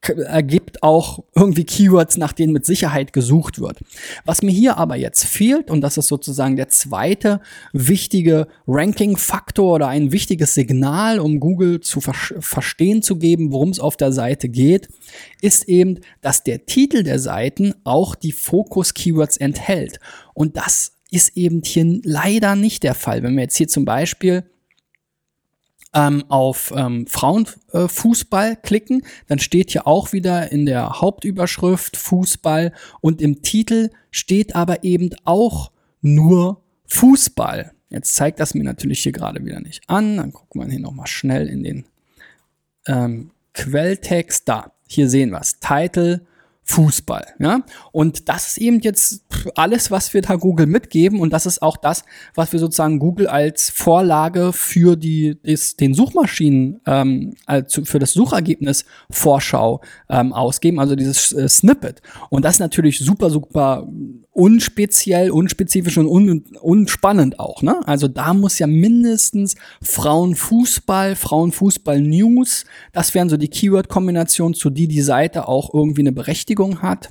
ergibt 0.00 0.82
auch 0.82 1.24
irgendwie 1.34 1.64
Keywords, 1.64 2.16
nach 2.16 2.32
denen 2.32 2.52
mit 2.52 2.64
Sicherheit 2.64 3.12
gesucht 3.12 3.60
wird. 3.60 3.80
Was 4.24 4.42
mir 4.42 4.52
hier 4.52 4.78
aber 4.78 4.96
jetzt 4.96 5.24
fehlt, 5.24 5.70
und 5.70 5.80
das 5.80 5.98
ist 5.98 6.08
sozusagen 6.08 6.56
der 6.56 6.68
zweite 6.68 7.40
wichtige 7.72 8.46
Ranking-Faktor 8.66 9.74
oder 9.74 9.88
ein 9.88 10.12
wichtiges 10.12 10.54
Signal, 10.54 11.18
um 11.18 11.40
Google 11.40 11.80
zu 11.80 12.00
ver 12.00 12.14
verstehen 12.14 13.02
zu 13.02 13.16
geben, 13.16 13.52
worum 13.52 13.70
es 13.70 13.80
auf 13.80 13.96
der 13.96 14.12
Seite 14.12 14.48
geht, 14.48 14.88
ist 15.40 15.68
eben, 15.68 16.00
dass 16.20 16.44
der 16.44 16.66
Titel 16.66 17.02
der 17.02 17.18
Seiten 17.18 17.74
auch 17.84 18.14
die 18.14 18.32
Fokus-Keywords 18.32 19.36
enthält. 19.36 20.00
Und 20.34 20.56
das 20.56 20.92
ist 21.10 21.36
eben 21.36 21.62
hier 21.64 22.00
leider 22.04 22.54
nicht 22.54 22.82
der 22.82 22.94
Fall. 22.94 23.22
Wenn 23.22 23.34
wir 23.34 23.42
jetzt 23.42 23.56
hier 23.56 23.68
zum 23.68 23.84
Beispiel 23.84 24.44
ähm, 25.94 26.24
auf 26.28 26.72
ähm, 26.76 27.06
Frauenfußball 27.06 28.52
äh, 28.52 28.56
klicken, 28.56 29.02
dann 29.26 29.38
steht 29.38 29.70
hier 29.70 29.86
auch 29.86 30.12
wieder 30.12 30.52
in 30.52 30.66
der 30.66 31.00
Hauptüberschrift 31.00 31.96
Fußball 31.96 32.72
und 33.00 33.22
im 33.22 33.42
Titel 33.42 33.90
steht 34.10 34.54
aber 34.54 34.84
eben 34.84 35.10
auch 35.24 35.70
nur 36.00 36.62
Fußball. 36.86 37.72
Jetzt 37.90 38.14
zeigt 38.14 38.40
das 38.40 38.54
mir 38.54 38.64
natürlich 38.64 39.00
hier 39.00 39.12
gerade 39.12 39.44
wieder 39.44 39.60
nicht 39.60 39.88
an. 39.88 40.18
Dann 40.18 40.32
gucken 40.32 40.60
wir 40.60 40.68
hier 40.68 40.80
nochmal 40.80 41.06
schnell 41.06 41.48
in 41.48 41.62
den 41.62 41.84
ähm, 42.86 43.30
Quelltext. 43.54 44.48
Da, 44.48 44.72
hier 44.86 45.08
sehen 45.08 45.30
wir 45.30 45.40
es. 45.40 45.58
Title 45.58 46.26
Fußball. 46.68 47.24
Ja? 47.38 47.62
Und 47.92 48.28
das 48.28 48.48
ist 48.48 48.58
eben 48.58 48.80
jetzt 48.80 49.24
alles, 49.56 49.90
was 49.90 50.12
wir 50.12 50.20
da 50.20 50.36
Google 50.36 50.66
mitgeben. 50.66 51.18
Und 51.20 51.32
das 51.32 51.46
ist 51.46 51.62
auch 51.62 51.78
das, 51.78 52.04
was 52.34 52.52
wir 52.52 52.60
sozusagen 52.60 52.98
Google 52.98 53.26
als 53.26 53.70
Vorlage 53.70 54.52
für 54.52 54.96
die, 54.96 55.40
des, 55.40 55.76
den 55.76 55.94
Suchmaschinen, 55.94 56.80
ähm, 56.86 57.34
also 57.46 57.84
für 57.84 57.98
das 57.98 58.12
Suchergebnis 58.12 58.84
Vorschau 59.10 59.80
ähm, 60.10 60.34
ausgeben, 60.34 60.78
also 60.78 60.94
dieses 60.94 61.32
äh, 61.32 61.48
Snippet. 61.48 62.02
Und 62.28 62.44
das 62.44 62.56
ist 62.56 62.60
natürlich 62.60 62.98
super, 62.98 63.30
super 63.30 63.88
unspeziell, 64.38 65.32
unspezifisch 65.32 65.98
und 65.98 66.06
un, 66.06 66.44
unspannend 66.60 67.40
auch. 67.40 67.60
Ne? 67.60 67.80
Also 67.86 68.06
da 68.06 68.34
muss 68.34 68.60
ja 68.60 68.68
mindestens 68.68 69.56
Frauenfußball, 69.82 71.16
Frauenfußball-News, 71.16 72.64
das 72.92 73.14
wären 73.14 73.28
so 73.28 73.36
die 73.36 73.48
Keyword-Kombinationen, 73.48 74.54
zu 74.54 74.70
die 74.70 74.86
die 74.86 75.02
Seite 75.02 75.48
auch 75.48 75.74
irgendwie 75.74 76.02
eine 76.02 76.12
Berechtigung 76.12 76.82
hat. 76.82 77.10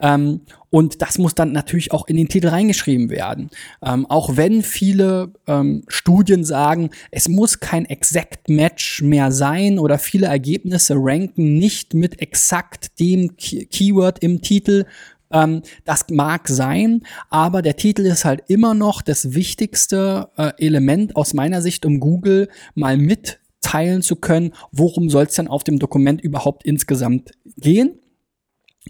Ähm, 0.00 0.40
und 0.68 1.02
das 1.02 1.18
muss 1.18 1.34
dann 1.34 1.52
natürlich 1.52 1.92
auch 1.92 2.08
in 2.08 2.16
den 2.16 2.28
Titel 2.28 2.48
reingeschrieben 2.48 3.10
werden. 3.10 3.50
Ähm, 3.84 4.06
auch 4.06 4.38
wenn 4.38 4.62
viele 4.62 5.32
ähm, 5.46 5.84
Studien 5.86 6.44
sagen, 6.44 6.88
es 7.10 7.28
muss 7.28 7.60
kein 7.60 7.84
Exact 7.84 8.48
Match 8.48 9.02
mehr 9.02 9.30
sein 9.30 9.78
oder 9.78 9.98
viele 9.98 10.26
Ergebnisse 10.26 10.94
ranken 10.96 11.58
nicht 11.58 11.92
mit 11.92 12.22
exakt 12.22 12.98
dem 12.98 13.36
Key 13.36 13.66
Keyword 13.66 14.20
im 14.20 14.40
Titel, 14.40 14.86
ähm, 15.32 15.62
das 15.84 16.06
mag 16.10 16.48
sein, 16.48 17.02
aber 17.30 17.62
der 17.62 17.76
Titel 17.76 18.02
ist 18.02 18.24
halt 18.24 18.42
immer 18.48 18.74
noch 18.74 19.02
das 19.02 19.34
wichtigste 19.34 20.30
äh, 20.36 20.52
Element 20.58 21.16
aus 21.16 21.34
meiner 21.34 21.62
Sicht, 21.62 21.84
um 21.86 22.00
Google 22.00 22.48
mal 22.74 22.96
mitteilen 22.96 24.02
zu 24.02 24.16
können, 24.16 24.52
worum 24.70 25.10
soll 25.10 25.24
es 25.24 25.34
denn 25.34 25.48
auf 25.48 25.64
dem 25.64 25.78
Dokument 25.78 26.20
überhaupt 26.20 26.64
insgesamt 26.64 27.32
gehen. 27.56 27.98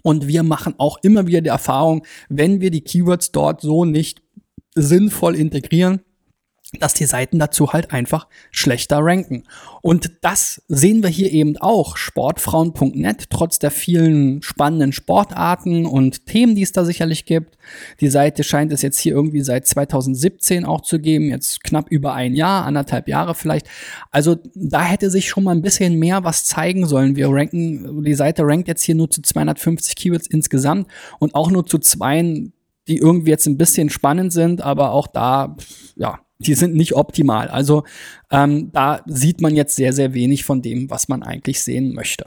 Und 0.01 0.27
wir 0.27 0.43
machen 0.43 0.75
auch 0.77 0.97
immer 1.03 1.27
wieder 1.27 1.41
die 1.41 1.49
Erfahrung, 1.49 2.05
wenn 2.29 2.61
wir 2.61 2.71
die 2.71 2.81
Keywords 2.81 3.31
dort 3.31 3.61
so 3.61 3.85
nicht 3.85 4.21
sinnvoll 4.75 5.35
integrieren, 5.35 6.01
dass 6.79 6.93
die 6.93 7.05
Seiten 7.05 7.39
dazu 7.39 7.73
halt 7.73 7.91
einfach 7.91 8.27
schlechter 8.51 8.99
ranken. 8.99 9.43
Und 9.81 10.11
das 10.21 10.61
sehen 10.67 11.03
wir 11.03 11.09
hier 11.09 11.31
eben 11.31 11.57
auch. 11.57 11.97
Sportfrauen.net, 11.97 13.29
trotz 13.29 13.59
der 13.59 13.71
vielen 13.71 14.41
spannenden 14.41 14.93
Sportarten 14.93 15.85
und 15.85 16.25
Themen, 16.25 16.55
die 16.55 16.61
es 16.61 16.71
da 16.71 16.85
sicherlich 16.85 17.25
gibt. 17.25 17.57
Die 17.99 18.09
Seite 18.09 18.43
scheint 18.43 18.71
es 18.71 18.81
jetzt 18.81 18.99
hier 18.99 19.13
irgendwie 19.13 19.41
seit 19.41 19.67
2017 19.67 20.65
auch 20.65 20.81
zu 20.81 20.99
geben, 20.99 21.29
jetzt 21.29 21.63
knapp 21.63 21.89
über 21.89 22.13
ein 22.13 22.33
Jahr, 22.33 22.65
anderthalb 22.65 23.07
Jahre 23.07 23.35
vielleicht. 23.35 23.67
Also 24.11 24.37
da 24.55 24.83
hätte 24.83 25.09
sich 25.09 25.29
schon 25.29 25.43
mal 25.43 25.51
ein 25.51 25.61
bisschen 25.61 25.99
mehr 25.99 26.23
was 26.23 26.45
zeigen 26.45 26.87
sollen. 26.87 27.15
Wir 27.15 27.29
ranken, 27.29 28.03
die 28.03 28.13
Seite 28.13 28.43
rankt 28.43 28.67
jetzt 28.67 28.83
hier 28.83 28.95
nur 28.95 29.09
zu 29.09 29.21
250 29.21 29.95
Keywords 29.95 30.27
insgesamt 30.27 30.87
und 31.19 31.35
auch 31.35 31.51
nur 31.51 31.65
zu 31.65 31.77
zwei, 31.77 32.51
die 32.87 32.97
irgendwie 32.97 33.31
jetzt 33.31 33.47
ein 33.47 33.57
bisschen 33.57 33.89
spannend 33.89 34.33
sind, 34.33 34.61
aber 34.61 34.91
auch 34.91 35.07
da, 35.07 35.55
ja, 35.95 36.19
die 36.47 36.55
sind 36.55 36.75
nicht 36.75 36.93
optimal. 36.93 37.47
Also 37.47 37.83
ähm, 38.31 38.71
da 38.71 39.01
sieht 39.05 39.41
man 39.41 39.55
jetzt 39.55 39.75
sehr, 39.75 39.93
sehr 39.93 40.13
wenig 40.13 40.43
von 40.43 40.61
dem, 40.61 40.89
was 40.89 41.07
man 41.07 41.23
eigentlich 41.23 41.61
sehen 41.61 41.93
möchte. 41.93 42.25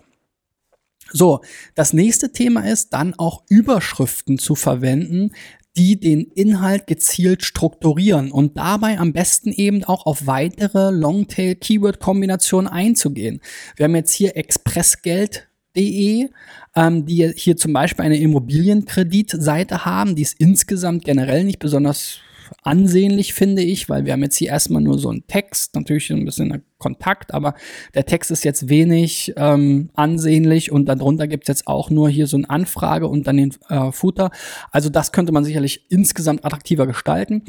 So, 1.12 1.40
das 1.74 1.92
nächste 1.92 2.32
Thema 2.32 2.68
ist 2.68 2.92
dann 2.92 3.14
auch 3.14 3.44
Überschriften 3.48 4.38
zu 4.38 4.54
verwenden, 4.54 5.30
die 5.76 6.00
den 6.00 6.22
Inhalt 6.22 6.86
gezielt 6.86 7.44
strukturieren 7.44 8.32
und 8.32 8.56
dabei 8.56 8.98
am 8.98 9.12
besten 9.12 9.52
eben 9.52 9.84
auch 9.84 10.06
auf 10.06 10.26
weitere 10.26 10.90
Longtail-Keyword-Kombinationen 10.90 12.66
einzugehen. 12.66 13.40
Wir 13.76 13.84
haben 13.84 13.94
jetzt 13.94 14.14
hier 14.14 14.36
Expressgeld.de, 14.36 16.30
ähm, 16.74 17.06
die 17.06 17.32
hier 17.36 17.58
zum 17.58 17.74
Beispiel 17.74 18.04
eine 18.06 18.18
Immobilienkreditseite 18.18 19.84
haben, 19.84 20.16
die 20.16 20.22
ist 20.22 20.40
insgesamt 20.40 21.04
generell 21.04 21.44
nicht 21.44 21.58
besonders 21.58 22.20
ansehnlich, 22.62 23.34
finde 23.34 23.62
ich, 23.62 23.88
weil 23.88 24.04
wir 24.04 24.12
haben 24.12 24.22
jetzt 24.22 24.36
hier 24.36 24.48
erstmal 24.48 24.82
nur 24.82 24.98
so 24.98 25.08
einen 25.10 25.26
Text, 25.26 25.74
natürlich 25.74 26.10
ein 26.10 26.24
bisschen 26.24 26.62
Kontakt, 26.78 27.32
aber 27.32 27.54
der 27.94 28.04
Text 28.04 28.30
ist 28.30 28.44
jetzt 28.44 28.68
wenig 28.68 29.32
ähm, 29.36 29.90
ansehnlich 29.94 30.70
und 30.72 30.86
darunter 30.86 31.26
gibt 31.26 31.44
es 31.44 31.48
jetzt 31.48 31.66
auch 31.66 31.90
nur 31.90 32.08
hier 32.08 32.26
so 32.26 32.36
eine 32.36 32.50
Anfrage 32.50 33.08
und 33.08 33.26
dann 33.26 33.36
den 33.36 33.54
äh, 33.68 33.92
Footer. 33.92 34.30
Also 34.70 34.90
das 34.90 35.12
könnte 35.12 35.32
man 35.32 35.44
sicherlich 35.44 35.90
insgesamt 35.90 36.44
attraktiver 36.44 36.86
gestalten. 36.86 37.44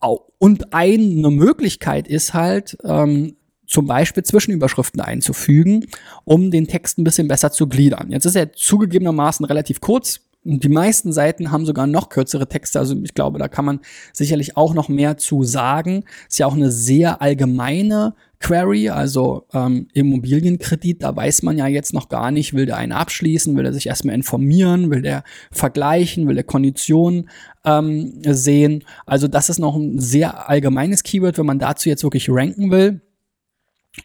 und 0.00 0.72
eine 0.74 1.30
Möglichkeit 1.30 2.08
ist 2.08 2.34
halt, 2.34 2.76
ähm, 2.84 3.36
zum 3.72 3.86
Beispiel 3.86 4.22
Zwischenüberschriften 4.22 5.00
einzufügen, 5.00 5.86
um 6.24 6.50
den 6.50 6.66
Text 6.66 6.98
ein 6.98 7.04
bisschen 7.04 7.26
besser 7.26 7.50
zu 7.52 7.68
gliedern. 7.68 8.10
Jetzt 8.10 8.26
ist 8.26 8.36
er 8.36 8.52
zugegebenermaßen 8.52 9.46
relativ 9.46 9.80
kurz. 9.80 10.20
Die 10.44 10.68
meisten 10.68 11.12
Seiten 11.12 11.52
haben 11.52 11.64
sogar 11.64 11.86
noch 11.86 12.08
kürzere 12.08 12.48
Texte, 12.48 12.80
also 12.80 12.96
ich 13.02 13.14
glaube, 13.14 13.38
da 13.38 13.46
kann 13.46 13.64
man 13.64 13.80
sicherlich 14.12 14.56
auch 14.56 14.74
noch 14.74 14.88
mehr 14.88 15.16
zu 15.16 15.44
sagen. 15.44 16.04
Ist 16.28 16.40
ja 16.40 16.46
auch 16.46 16.54
eine 16.54 16.72
sehr 16.72 17.22
allgemeine 17.22 18.14
Query, 18.40 18.88
also 18.88 19.46
ähm, 19.54 19.86
Immobilienkredit, 19.92 21.04
da 21.04 21.14
weiß 21.14 21.42
man 21.42 21.58
ja 21.58 21.68
jetzt 21.68 21.94
noch 21.94 22.08
gar 22.08 22.32
nicht, 22.32 22.54
will 22.54 22.66
der 22.66 22.76
einen 22.76 22.90
abschließen, 22.90 23.56
will 23.56 23.64
er 23.64 23.72
sich 23.72 23.86
erstmal 23.86 24.16
informieren, 24.16 24.90
will 24.90 25.00
der 25.00 25.22
vergleichen, 25.52 26.26
will 26.26 26.34
der 26.34 26.44
Konditionen 26.44 27.30
ähm, 27.64 28.20
sehen. 28.26 28.84
Also 29.06 29.28
das 29.28 29.48
ist 29.48 29.60
noch 29.60 29.76
ein 29.76 30.00
sehr 30.00 30.48
allgemeines 30.48 31.04
Keyword, 31.04 31.38
wenn 31.38 31.46
man 31.46 31.60
dazu 31.60 31.88
jetzt 31.88 32.02
wirklich 32.02 32.28
ranken 32.28 32.72
will. 32.72 33.00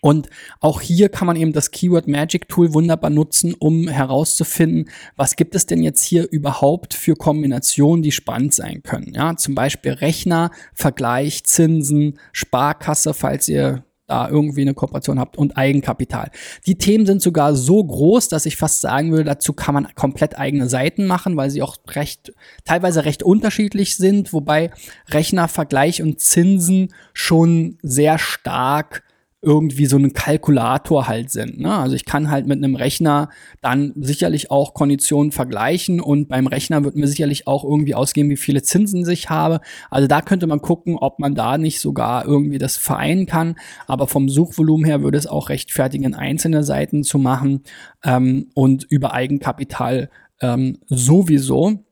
Und 0.01 0.29
auch 0.59 0.81
hier 0.81 1.07
kann 1.09 1.27
man 1.27 1.37
eben 1.37 1.53
das 1.53 1.71
Keyword 1.71 2.07
Magic 2.07 2.49
Tool 2.49 2.73
wunderbar 2.73 3.09
nutzen, 3.09 3.53
um 3.53 3.87
herauszufinden, 3.87 4.89
was 5.15 5.37
gibt 5.37 5.55
es 5.55 5.65
denn 5.65 5.81
jetzt 5.81 6.03
hier 6.03 6.29
überhaupt 6.29 6.93
für 6.93 7.15
Kombinationen, 7.15 8.03
die 8.03 8.11
spannend 8.11 8.53
sein 8.53 8.83
können. 8.83 9.13
Ja, 9.13 9.37
zum 9.37 9.55
Beispiel 9.55 9.93
Rechner, 9.93 10.51
Vergleich, 10.73 11.45
Zinsen, 11.45 12.19
Sparkasse, 12.33 13.13
falls 13.13 13.47
ihr 13.47 13.85
da 14.07 14.29
irgendwie 14.29 14.61
eine 14.61 14.73
Kooperation 14.73 15.19
habt 15.19 15.37
und 15.37 15.57
Eigenkapital. 15.57 16.31
Die 16.65 16.77
Themen 16.77 17.05
sind 17.05 17.21
sogar 17.21 17.55
so 17.55 17.83
groß, 17.83 18.29
dass 18.29 18.45
ich 18.45 18.55
fast 18.55 18.79
sagen 18.81 19.11
würde, 19.11 19.25
dazu 19.25 19.51
kann 19.51 19.73
man 19.73 19.93
komplett 19.95 20.37
eigene 20.37 20.69
Seiten 20.69 21.05
machen, 21.05 21.35
weil 21.35 21.49
sie 21.49 21.61
auch 21.61 21.75
recht, 21.89 22.33
teilweise 22.63 23.03
recht 23.03 23.21
unterschiedlich 23.21 23.97
sind, 23.97 24.31
wobei 24.31 24.71
Rechnervergleich 25.09 26.01
und 26.01 26.21
Zinsen 26.21 26.93
schon 27.13 27.77
sehr 27.83 28.17
stark 28.17 29.03
irgendwie 29.41 29.85
so 29.85 29.97
ein 29.97 30.13
Kalkulator 30.13 31.07
halt 31.07 31.29
sind. 31.29 31.59
Ne? 31.59 31.71
Also 31.71 31.95
ich 31.95 32.05
kann 32.05 32.31
halt 32.31 32.47
mit 32.47 32.57
einem 32.57 32.75
Rechner 32.75 33.29
dann 33.61 33.93
sicherlich 33.95 34.49
auch 34.49 34.73
Konditionen 34.73 35.31
vergleichen 35.31 36.01
und 36.01 36.27
beim 36.27 36.47
Rechner 36.47 36.83
wird 36.83 36.95
mir 36.95 37.07
sicherlich 37.07 37.45
auch 37.45 37.63
irgendwie 37.63 37.93
ausgehen, 37.93 38.29
wie 38.31 38.37
viele 38.37 38.63
Zinsen 38.63 39.07
ich 39.07 39.29
habe. 39.29 39.61
Also 39.91 40.07
da 40.07 40.21
könnte 40.21 40.47
man 40.47 40.61
gucken, 40.61 40.97
ob 40.97 41.19
man 41.19 41.35
da 41.35 41.59
nicht 41.59 41.79
sogar 41.79 42.25
irgendwie 42.25 42.57
das 42.57 42.77
vereinen 42.77 43.27
kann. 43.27 43.55
Aber 43.85 44.07
vom 44.07 44.27
Suchvolumen 44.27 44.85
her 44.85 45.03
würde 45.03 45.19
es 45.19 45.27
auch 45.27 45.49
rechtfertigen, 45.49 46.15
einzelne 46.15 46.63
Seiten 46.63 47.03
zu 47.03 47.19
machen 47.19 47.61
ähm, 48.03 48.49
und 48.55 48.85
über 48.89 49.13
Eigenkapital 49.13 50.09
ähm, 50.41 50.79
sowieso. 50.87 51.86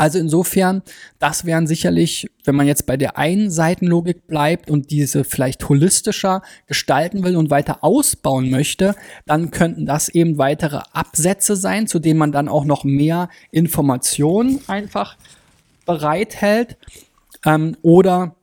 Also 0.00 0.18
insofern, 0.18 0.80
das 1.18 1.44
wären 1.44 1.66
sicherlich, 1.66 2.30
wenn 2.44 2.54
man 2.54 2.66
jetzt 2.66 2.86
bei 2.86 2.96
der 2.96 3.18
einen 3.18 3.50
Seitenlogik 3.50 4.26
bleibt 4.26 4.70
und 4.70 4.90
diese 4.90 5.24
vielleicht 5.24 5.68
holistischer 5.68 6.40
gestalten 6.66 7.22
will 7.22 7.36
und 7.36 7.50
weiter 7.50 7.84
ausbauen 7.84 8.48
möchte, 8.48 8.94
dann 9.26 9.50
könnten 9.50 9.84
das 9.84 10.08
eben 10.08 10.38
weitere 10.38 10.80
Absätze 10.94 11.54
sein, 11.54 11.86
zu 11.86 11.98
denen 11.98 12.18
man 12.18 12.32
dann 12.32 12.48
auch 12.48 12.64
noch 12.64 12.82
mehr 12.82 13.28
Informationen 13.50 14.60
einfach 14.68 15.18
bereithält. 15.84 16.78
Ähm, 17.44 17.76
oder 17.82 18.36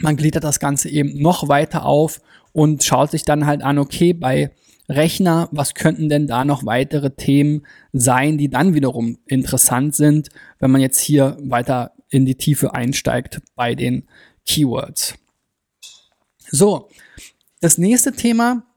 man 0.00 0.16
gliedert 0.16 0.42
das 0.44 0.58
Ganze 0.58 0.88
eben 0.88 1.20
noch 1.20 1.48
weiter 1.48 1.84
auf 1.84 2.22
und 2.52 2.82
schaut 2.82 3.10
sich 3.10 3.24
dann 3.26 3.44
halt 3.44 3.60
an, 3.60 3.78
okay, 3.78 4.14
bei 4.14 4.52
Rechner, 4.88 5.48
was 5.52 5.74
könnten 5.74 6.08
denn 6.08 6.26
da 6.26 6.44
noch 6.44 6.64
weitere 6.64 7.10
Themen 7.10 7.66
sein, 7.92 8.38
die 8.38 8.48
dann 8.48 8.74
wiederum 8.74 9.18
interessant 9.26 9.94
sind, 9.94 10.30
wenn 10.58 10.70
man 10.70 10.80
jetzt 10.80 11.00
hier 11.00 11.36
weiter 11.40 11.92
in 12.08 12.24
die 12.24 12.36
Tiefe 12.36 12.74
einsteigt 12.74 13.40
bei 13.54 13.74
den 13.74 14.08
Keywords. 14.46 15.14
So, 16.50 16.88
das 17.60 17.76
nächste 17.76 18.12
Thema 18.12 18.67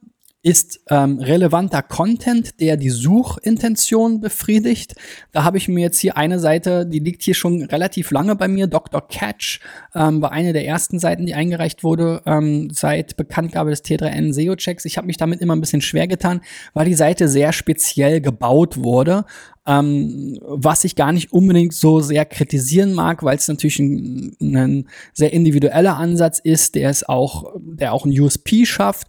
ist 0.44 0.80
ähm, 0.90 1.20
relevanter 1.20 1.84
Content, 1.84 2.60
der 2.60 2.76
die 2.76 2.90
Suchintention 2.90 4.22
befriedigt. 4.22 4.96
Da 5.32 5.44
habe 5.44 5.60
ich 5.60 5.68
mir 5.68 5.82
jetzt 5.82 6.00
hier 6.00 6.18
eine 6.18 6.40
Seite, 6.40 6.88
die 6.88 6.98
liegt 6.98 7.22
hier 7.22 7.36
schon 7.36 7.64
relativ 7.66 8.10
lange 8.10 8.36
bei 8.36 8.48
mir. 8.48 8.66
Dr. 8.66 9.08
Catch 9.08 9.60
ähm, 9.94 10.22
war 10.22 10.32
eine 10.32 10.52
der 10.52 10.66
ersten 10.66 10.98
Seiten, 10.98 11.28
die 11.28 11.36
eingereicht 11.36 11.84
wurde 11.84 12.24
ähm, 12.26 12.72
seit 12.72 13.18
Bekanntgabe 13.18 13.70
des 13.70 13.84
T3N 13.84 14.34
SEO-Checks. 14.34 14.86
Ich 14.86 14.98
habe 14.98 15.06
mich 15.06 15.18
damit 15.18 15.42
immer 15.42 15.56
ein 15.56 15.62
bisschen 15.62 15.82
schwer 15.82 16.08
getan, 16.08 16.42
weil 16.74 16.86
die 16.86 16.96
Seite 16.96 17.28
sehr 17.28 17.54
speziell 17.54 18.20
gebaut 18.20 18.78
wurde. 18.78 19.26
Ähm, 19.68 20.40
was 20.42 20.84
ich 20.86 20.96
gar 20.96 21.12
nicht 21.12 21.32
unbedingt 21.34 21.74
so 21.74 22.00
sehr 22.00 22.26
kritisieren 22.26 22.94
mag, 22.96 23.22
weil 23.22 23.38
es 23.38 23.48
natürlich 23.48 23.78
ein, 23.78 24.36
ein 24.42 24.90
sehr 25.14 25.34
individueller 25.34 25.98
Ansatz 25.98 26.40
ist, 26.40 26.74
der 26.74 26.90
es 26.90 27.08
auch, 27.08 27.54
der 27.60 27.94
auch 27.94 28.06
ein 28.06 28.20
USP 28.20 28.66
schafft. 28.66 29.06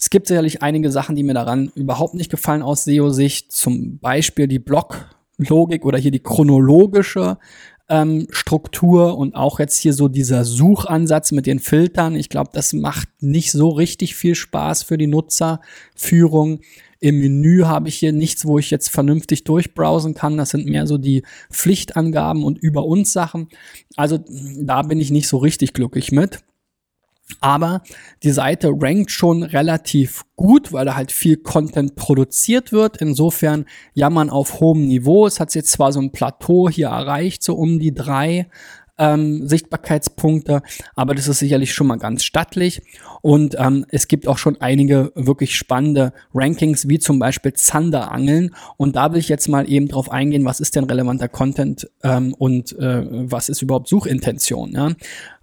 Es 0.00 0.08
gibt 0.08 0.28
sicherlich 0.28 0.62
einige 0.62 0.90
Sachen, 0.90 1.14
die 1.14 1.22
mir 1.22 1.34
daran 1.34 1.70
überhaupt 1.74 2.14
nicht 2.14 2.30
gefallen 2.30 2.62
aus 2.62 2.84
SEO-Sicht. 2.84 3.52
Zum 3.52 3.98
Beispiel 3.98 4.48
die 4.48 4.58
Blocklogik 4.58 5.84
oder 5.84 5.98
hier 5.98 6.10
die 6.10 6.22
chronologische 6.22 7.36
ähm, 7.90 8.26
Struktur 8.30 9.18
und 9.18 9.34
auch 9.34 9.58
jetzt 9.58 9.76
hier 9.76 9.92
so 9.92 10.08
dieser 10.08 10.46
Suchansatz 10.46 11.32
mit 11.32 11.44
den 11.44 11.58
Filtern. 11.58 12.14
Ich 12.14 12.30
glaube, 12.30 12.48
das 12.54 12.72
macht 12.72 13.08
nicht 13.20 13.52
so 13.52 13.68
richtig 13.68 14.16
viel 14.16 14.34
Spaß 14.34 14.84
für 14.84 14.96
die 14.96 15.06
Nutzerführung. 15.06 16.60
Im 17.00 17.18
Menü 17.18 17.64
habe 17.64 17.88
ich 17.88 17.96
hier 17.96 18.12
nichts, 18.12 18.46
wo 18.46 18.58
ich 18.58 18.70
jetzt 18.70 18.88
vernünftig 18.88 19.44
durchbrowsen 19.44 20.14
kann. 20.14 20.38
Das 20.38 20.48
sind 20.48 20.64
mehr 20.64 20.86
so 20.86 20.96
die 20.96 21.24
Pflichtangaben 21.50 22.42
und 22.42 22.56
über 22.56 22.86
uns 22.86 23.12
Sachen. 23.12 23.48
Also 23.96 24.18
da 24.62 24.80
bin 24.80 24.98
ich 24.98 25.10
nicht 25.10 25.28
so 25.28 25.36
richtig 25.36 25.74
glücklich 25.74 26.10
mit. 26.10 26.40
Aber 27.40 27.82
die 28.22 28.30
Seite 28.30 28.72
rankt 28.72 29.10
schon 29.10 29.42
relativ 29.42 30.24
gut, 30.36 30.72
weil 30.72 30.84
da 30.84 30.96
halt 30.96 31.12
viel 31.12 31.36
Content 31.36 31.96
produziert 31.96 32.72
wird. 32.72 32.98
Insofern 32.98 33.66
jammern 33.94 34.30
auf 34.30 34.60
hohem 34.60 34.86
Niveau. 34.86 35.26
Es 35.26 35.40
hat 35.40 35.54
jetzt 35.54 35.72
zwar 35.72 35.92
so 35.92 36.00
ein 36.00 36.12
Plateau 36.12 36.68
hier 36.68 36.88
erreicht, 36.88 37.42
so 37.42 37.54
um 37.54 37.78
die 37.78 37.94
drei 37.94 38.46
ähm, 39.00 39.48
Sichtbarkeitspunkte, 39.48 40.62
aber 40.94 41.14
das 41.14 41.26
ist 41.26 41.38
sicherlich 41.38 41.72
schon 41.72 41.86
mal 41.86 41.96
ganz 41.96 42.22
stattlich. 42.22 42.82
Und 43.22 43.56
ähm, 43.58 43.86
es 43.88 44.06
gibt 44.06 44.28
auch 44.28 44.38
schon 44.38 44.60
einige 44.60 45.10
wirklich 45.14 45.56
spannende 45.56 46.12
Rankings, 46.34 46.86
wie 46.86 46.98
zum 46.98 47.18
Beispiel 47.18 47.54
Zanderangeln. 47.54 48.54
Und 48.76 48.96
da 48.96 49.12
will 49.12 49.18
ich 49.18 49.30
jetzt 49.30 49.48
mal 49.48 49.68
eben 49.68 49.88
drauf 49.88 50.12
eingehen, 50.12 50.44
was 50.44 50.60
ist 50.60 50.76
denn 50.76 50.84
relevanter 50.84 51.28
Content 51.28 51.90
ähm, 52.02 52.34
und 52.34 52.78
äh, 52.78 53.02
was 53.30 53.48
ist 53.48 53.62
überhaupt 53.62 53.88
Suchintention. 53.88 54.72
Ja? 54.72 54.90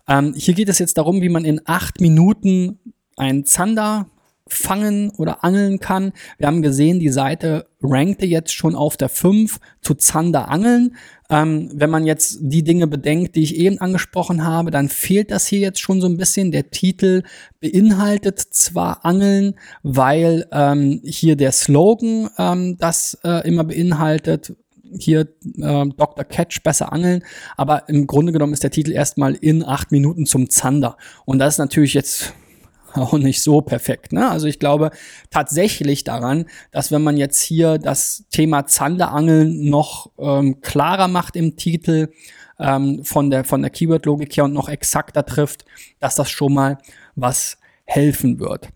Ähm, 0.08 0.34
hier 0.36 0.54
geht 0.54 0.70
es 0.70 0.80
jetzt 0.80 0.98
darum, 0.98 1.22
wie 1.22 1.30
man 1.30 1.46
in 1.46 1.62
acht 1.66 2.02
Minuten 2.02 2.80
einen 3.18 3.46
Zander 3.46 4.08
fangen 4.50 5.12
oder 5.18 5.44
angeln 5.44 5.80
kann. 5.80 6.14
Wir 6.38 6.48
haben 6.48 6.62
gesehen, 6.62 7.00
die 7.00 7.10
Seite 7.10 7.68
rankte 7.82 8.26
jetzt 8.26 8.54
schon 8.54 8.76
auf 8.76 8.98
der 8.98 9.10
5 9.10 9.60
zu 9.82 9.96
Zander 9.96 10.50
angeln. 10.50 10.96
Ähm, 11.30 11.70
wenn 11.74 11.90
man 11.90 12.06
jetzt 12.06 12.40
die 12.42 12.64
Dinge 12.64 12.88
bedenkt, 12.88 13.36
die 13.36 13.44
ich 13.44 13.56
eben 13.58 13.80
angesprochen 13.80 14.46
habe, 14.46 14.72
dann 14.72 14.90
fehlt 14.90 15.32
das 15.32 15.46
hier 15.48 15.60
jetzt 15.60 15.80
schon 15.80 16.02
so 16.02 16.08
ein 16.08 16.18
bisschen. 16.18 16.52
Der 16.52 16.72
Titel 16.72 17.24
beinhaltet 17.60 18.40
zwar 18.40 19.06
Angeln, 19.06 19.56
weil 19.84 20.48
ähm, 20.52 21.02
hier 21.04 21.36
der 21.36 21.52
Slogan 21.52 22.30
ähm, 22.38 22.78
das 22.78 23.18
äh, 23.24 23.48
immer 23.48 23.66
beinhaltet, 23.66 24.54
hier 24.98 25.22
äh, 25.22 25.86
Dr. 25.98 26.24
Catch 26.24 26.64
besser 26.64 26.92
angeln, 26.92 27.24
aber 27.56 27.90
im 27.90 28.08
Grunde 28.08 28.32
genommen 28.32 28.54
ist 28.54 28.64
der 28.64 28.72
Titel 28.72 28.92
erstmal 28.92 29.36
in 29.36 29.64
acht 29.64 29.92
Minuten 29.92 30.26
zum 30.26 30.50
Zander. 30.50 30.98
Und 31.26 31.40
das 31.40 31.56
ist 31.56 31.60
natürlich 31.60 31.94
jetzt 31.94 32.34
auch 32.94 33.14
nicht 33.14 33.42
so 33.42 33.62
perfekt. 33.62 34.14
Ne? 34.14 34.30
Also 34.30 34.48
ich 34.48 34.60
glaube 34.60 34.92
tatsächlich 35.30 36.04
daran, 36.04 36.46
dass 36.72 36.92
wenn 36.92 37.04
man 37.04 37.18
jetzt 37.18 37.42
hier 37.42 37.78
das 37.78 38.26
Thema 38.32 38.66
Zanderangeln 38.66 39.70
noch 39.70 40.12
ähm, 40.18 40.62
klarer 40.62 41.08
macht 41.08 41.36
im 41.36 41.58
Titel, 41.58 42.10
ähm, 42.60 43.04
von 43.04 43.30
der, 43.30 43.44
von 43.44 43.62
der 43.62 43.72
Keyword-Logik 43.72 44.36
her 44.36 44.46
und 44.46 44.54
noch 44.54 44.70
exakter 44.70 45.26
trifft, 45.26 45.66
dass 46.00 46.16
das 46.16 46.30
schon 46.30 46.54
mal 46.54 46.78
was 47.16 47.58
helfen 47.86 48.40
wird. 48.40 48.70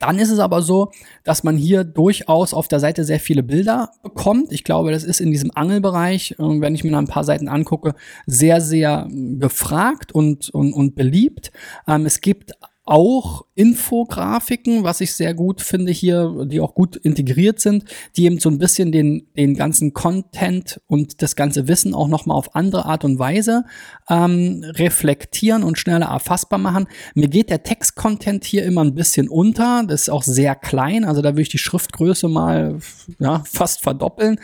Dann 0.00 0.18
ist 0.18 0.30
es 0.30 0.38
aber 0.40 0.62
so, 0.62 0.90
dass 1.22 1.44
man 1.44 1.56
hier 1.56 1.84
durchaus 1.84 2.52
auf 2.52 2.66
der 2.66 2.80
Seite 2.80 3.04
sehr 3.04 3.20
viele 3.20 3.42
Bilder 3.42 3.92
bekommt. 4.02 4.52
Ich 4.52 4.64
glaube, 4.64 4.90
das 4.90 5.04
ist 5.04 5.20
in 5.20 5.30
diesem 5.30 5.52
Angelbereich, 5.54 6.32
äh, 6.32 6.36
wenn 6.38 6.74
ich 6.74 6.82
mir 6.82 6.96
ein 6.96 7.06
paar 7.06 7.24
Seiten 7.24 7.48
angucke, 7.48 7.94
sehr, 8.26 8.60
sehr 8.60 9.08
gefragt 9.10 10.12
und, 10.12 10.48
und, 10.50 10.72
und 10.72 10.96
beliebt. 10.96 11.52
Ähm, 11.86 12.04
es 12.06 12.20
gibt 12.20 12.52
auch 12.86 13.44
Infografiken, 13.56 14.84
was 14.84 15.00
ich 15.00 15.14
sehr 15.14 15.34
gut 15.34 15.60
finde 15.60 15.90
hier, 15.90 16.46
die 16.46 16.60
auch 16.60 16.74
gut 16.74 16.94
integriert 16.94 17.58
sind, 17.58 17.84
die 18.16 18.24
eben 18.24 18.38
so 18.38 18.48
ein 18.48 18.58
bisschen 18.58 18.92
den, 18.92 19.26
den 19.36 19.54
ganzen 19.54 19.92
Content 19.92 20.80
und 20.86 21.20
das 21.20 21.36
ganze 21.36 21.66
Wissen 21.66 21.94
auch 21.94 22.06
nochmal 22.06 22.36
auf 22.36 22.54
andere 22.54 22.84
Art 22.84 23.04
und 23.04 23.18
Weise 23.18 23.64
ähm, 24.08 24.62
reflektieren 24.64 25.64
und 25.64 25.78
schneller 25.78 26.06
erfassbar 26.06 26.58
machen. 26.58 26.86
Mir 27.14 27.28
geht 27.28 27.50
der 27.50 27.62
Textcontent 27.62 28.44
hier 28.44 28.64
immer 28.64 28.84
ein 28.84 28.94
bisschen 28.94 29.28
unter. 29.28 29.82
Das 29.88 30.02
ist 30.02 30.10
auch 30.10 30.22
sehr 30.22 30.54
klein, 30.54 31.04
also 31.04 31.22
da 31.22 31.30
würde 31.30 31.42
ich 31.42 31.48
die 31.48 31.58
Schriftgröße 31.58 32.28
mal 32.28 32.78
ja, 33.18 33.42
fast 33.46 33.82
verdoppeln. 33.82 34.38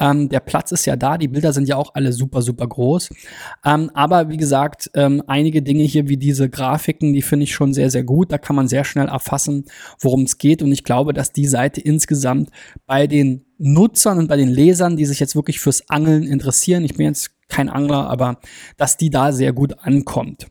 Ähm, 0.00 0.28
der 0.30 0.40
Platz 0.40 0.72
ist 0.72 0.86
ja 0.86 0.96
da, 0.96 1.16
die 1.16 1.28
Bilder 1.28 1.52
sind 1.52 1.68
ja 1.68 1.76
auch 1.76 1.94
alle 1.94 2.12
super, 2.12 2.42
super 2.42 2.66
groß. 2.66 3.10
Ähm, 3.64 3.90
aber 3.94 4.30
wie 4.30 4.36
gesagt, 4.36 4.90
ähm, 4.94 5.22
einige 5.28 5.62
Dinge 5.62 5.84
hier 5.84 6.08
wie 6.08 6.16
diese 6.16 6.48
Grafiken, 6.48 7.12
die 7.12 7.22
finde 7.22 7.44
ich 7.44 7.54
schon 7.54 7.72
sehr, 7.72 7.83
sehr 7.90 8.04
gut. 8.04 8.32
Da 8.32 8.38
kann 8.38 8.56
man 8.56 8.68
sehr 8.68 8.84
schnell 8.84 9.08
erfassen, 9.08 9.64
worum 10.00 10.22
es 10.22 10.38
geht. 10.38 10.62
Und 10.62 10.72
ich 10.72 10.84
glaube, 10.84 11.12
dass 11.12 11.32
die 11.32 11.46
Seite 11.46 11.80
insgesamt 11.80 12.50
bei 12.86 13.06
den 13.06 13.44
Nutzern 13.58 14.18
und 14.18 14.28
bei 14.28 14.36
den 14.36 14.48
Lesern, 14.48 14.96
die 14.96 15.06
sich 15.06 15.20
jetzt 15.20 15.36
wirklich 15.36 15.60
fürs 15.60 15.88
Angeln 15.88 16.24
interessieren, 16.24 16.84
ich 16.84 16.94
bin 16.94 17.06
jetzt 17.06 17.30
kein 17.48 17.68
Angler, 17.68 18.08
aber 18.08 18.38
dass 18.76 18.96
die 18.96 19.10
da 19.10 19.32
sehr 19.32 19.52
gut 19.52 19.78
ankommt. 19.80 20.46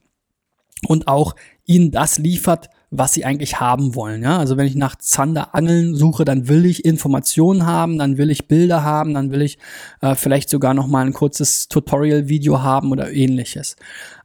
Und 0.88 1.08
auch 1.08 1.36
ihnen 1.66 1.92
das 1.92 2.18
liefert, 2.18 2.70
was 2.96 3.14
sie 3.14 3.26
eigentlich 3.26 3.60
haben 3.60 3.96
wollen. 3.96 4.22
Ja? 4.22 4.38
Also 4.38 4.56
wenn 4.56 4.68
ich 4.68 4.76
nach 4.76 4.96
Zanderangeln 4.98 5.96
suche, 5.96 6.26
dann 6.26 6.48
will 6.48 6.66
ich 6.66 6.86
Informationen 6.86 7.66
haben, 7.66 7.98
dann 7.98 8.18
will 8.18 8.30
ich 8.30 8.48
Bilder 8.48 8.84
haben, 8.84 9.16
dann 9.16 9.32
will 9.32 9.42
ich 9.42 9.58
äh, 10.02 10.16
vielleicht 10.16 10.50
sogar 10.50 10.74
noch 10.74 10.88
mal 10.88 11.06
ein 11.06 11.14
kurzes 11.14 11.68
Tutorial-Video 11.70 12.62
haben 12.62 12.92
oder 12.92 13.12
ähnliches. 13.12 13.76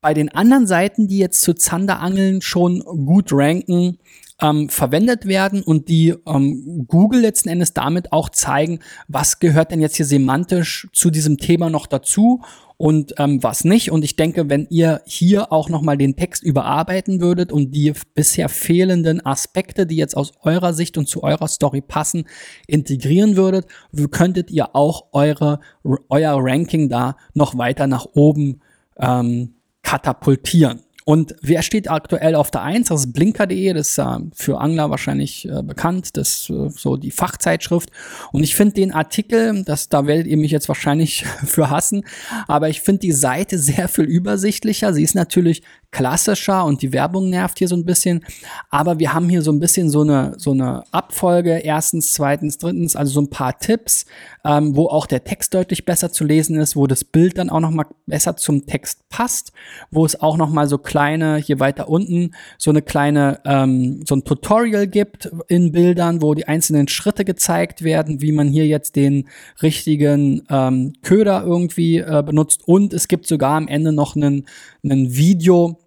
bei 0.02 0.12
den 0.14 0.28
anderen 0.28 0.66
Seiten, 0.66 1.06
die 1.06 1.18
jetzt 1.18 1.40
zu 1.40 1.54
Zanderangeln 1.54 2.42
schon 2.42 2.80
gut 2.80 3.32
ranken, 3.32 3.98
ähm, 4.40 4.68
verwendet 4.68 5.26
werden 5.26 5.62
und 5.62 5.88
die 5.88 6.14
ähm, 6.26 6.84
Google 6.88 7.20
letzten 7.20 7.48
Endes 7.48 7.72
damit 7.72 8.12
auch 8.12 8.28
zeigen, 8.28 8.80
was 9.06 9.38
gehört 9.38 9.70
denn 9.70 9.80
jetzt 9.80 9.96
hier 9.96 10.04
semantisch 10.04 10.88
zu 10.92 11.10
diesem 11.10 11.38
Thema 11.38 11.70
noch 11.70 11.86
dazu 11.86 12.42
und 12.76 13.14
ähm, 13.18 13.40
was 13.44 13.62
nicht. 13.62 13.92
Und 13.92 14.04
ich 14.04 14.16
denke, 14.16 14.50
wenn 14.50 14.66
ihr 14.68 15.02
hier 15.06 15.52
auch 15.52 15.68
nochmal 15.68 15.96
den 15.96 16.16
Text 16.16 16.42
überarbeiten 16.42 17.20
würdet 17.20 17.52
und 17.52 17.70
die 17.70 17.92
bisher 18.14 18.48
fehlenden 18.48 19.24
Aspekte, 19.24 19.86
die 19.86 19.96
jetzt 19.96 20.16
aus 20.16 20.32
eurer 20.42 20.72
Sicht 20.72 20.98
und 20.98 21.08
zu 21.08 21.22
eurer 21.22 21.46
Story 21.46 21.80
passen, 21.80 22.24
integrieren 22.66 23.36
würdet, 23.36 23.66
könntet 24.10 24.50
ihr 24.50 24.74
auch 24.74 25.04
eure, 25.12 25.60
euer 26.08 26.34
Ranking 26.38 26.88
da 26.88 27.16
noch 27.34 27.56
weiter 27.56 27.86
nach 27.86 28.06
oben 28.14 28.60
ähm, 28.98 29.54
katapultieren. 29.82 30.80
Und 31.04 31.34
wer 31.40 31.62
steht 31.62 31.90
aktuell 31.90 32.36
auf 32.36 32.50
der 32.50 32.62
Eins? 32.62 32.88
Das 32.88 33.00
ist 33.00 33.12
blinker.de, 33.12 33.72
das 33.72 33.90
ist 33.90 33.98
äh, 33.98 34.18
für 34.34 34.60
Angler 34.60 34.90
wahrscheinlich 34.90 35.48
äh, 35.48 35.62
bekannt, 35.62 36.16
das 36.16 36.48
ist 36.48 36.50
äh, 36.50 36.68
so 36.70 36.96
die 36.96 37.10
Fachzeitschrift. 37.10 37.90
Und 38.30 38.44
ich 38.44 38.54
finde 38.54 38.74
den 38.74 38.92
Artikel, 38.92 39.64
das, 39.64 39.88
da 39.88 40.06
werdet 40.06 40.28
ihr 40.28 40.36
mich 40.36 40.52
jetzt 40.52 40.68
wahrscheinlich 40.68 41.24
für 41.44 41.70
hassen, 41.70 42.04
aber 42.46 42.68
ich 42.68 42.82
finde 42.82 43.00
die 43.00 43.12
Seite 43.12 43.58
sehr 43.58 43.88
viel 43.88 44.04
übersichtlicher. 44.04 44.94
Sie 44.94 45.02
ist 45.02 45.14
natürlich 45.14 45.62
klassischer 45.90 46.64
und 46.64 46.82
die 46.82 46.92
Werbung 46.92 47.30
nervt 47.30 47.58
hier 47.58 47.68
so 47.68 47.76
ein 47.76 47.84
bisschen. 47.84 48.24
Aber 48.70 48.98
wir 48.98 49.12
haben 49.12 49.28
hier 49.28 49.42
so 49.42 49.52
ein 49.52 49.60
bisschen 49.60 49.90
so 49.90 50.00
eine, 50.00 50.34
so 50.38 50.52
eine 50.52 50.84
Abfolge. 50.90 51.58
Erstens, 51.58 52.12
zweitens, 52.12 52.58
drittens, 52.58 52.96
also 52.96 53.12
so 53.12 53.20
ein 53.20 53.30
paar 53.30 53.58
Tipps, 53.58 54.06
ähm, 54.44 54.76
wo 54.76 54.86
auch 54.86 55.06
der 55.06 55.24
Text 55.24 55.54
deutlich 55.54 55.84
besser 55.84 56.12
zu 56.12 56.24
lesen 56.24 56.56
ist, 56.56 56.76
wo 56.76 56.86
das 56.86 57.04
Bild 57.04 57.38
dann 57.38 57.50
auch 57.50 57.60
noch 57.60 57.70
mal 57.70 57.86
besser 58.06 58.36
zum 58.36 58.66
Text 58.66 59.08
passt, 59.08 59.52
wo 59.90 60.04
es 60.04 60.20
auch 60.20 60.36
noch 60.36 60.50
mal 60.50 60.66
so 60.68 60.78
kleine, 60.78 61.36
hier 61.36 61.60
weiter 61.60 61.88
unten, 61.88 62.32
so 62.58 62.70
eine 62.70 62.82
kleine, 62.82 63.40
ähm, 63.44 64.04
so 64.06 64.16
ein 64.16 64.24
Tutorial 64.24 64.86
gibt 64.86 65.30
in 65.48 65.72
Bildern, 65.72 66.22
wo 66.22 66.34
die 66.34 66.48
einzelnen 66.48 66.88
Schritte 66.88 67.24
gezeigt 67.24 67.82
werden, 67.82 68.20
wie 68.20 68.32
man 68.32 68.48
hier 68.48 68.66
jetzt 68.66 68.96
den 68.96 69.28
richtigen 69.62 70.42
ähm, 70.50 70.94
Köder 71.02 71.44
irgendwie 71.44 71.98
äh, 71.98 72.22
benutzt. 72.24 72.62
Und 72.66 72.92
es 72.92 73.08
gibt 73.08 73.26
sogar 73.26 73.56
am 73.56 73.68
Ende 73.68 73.92
noch 73.92 74.16
einen, 74.16 74.46
einen 74.82 75.14
Video, 75.14 75.81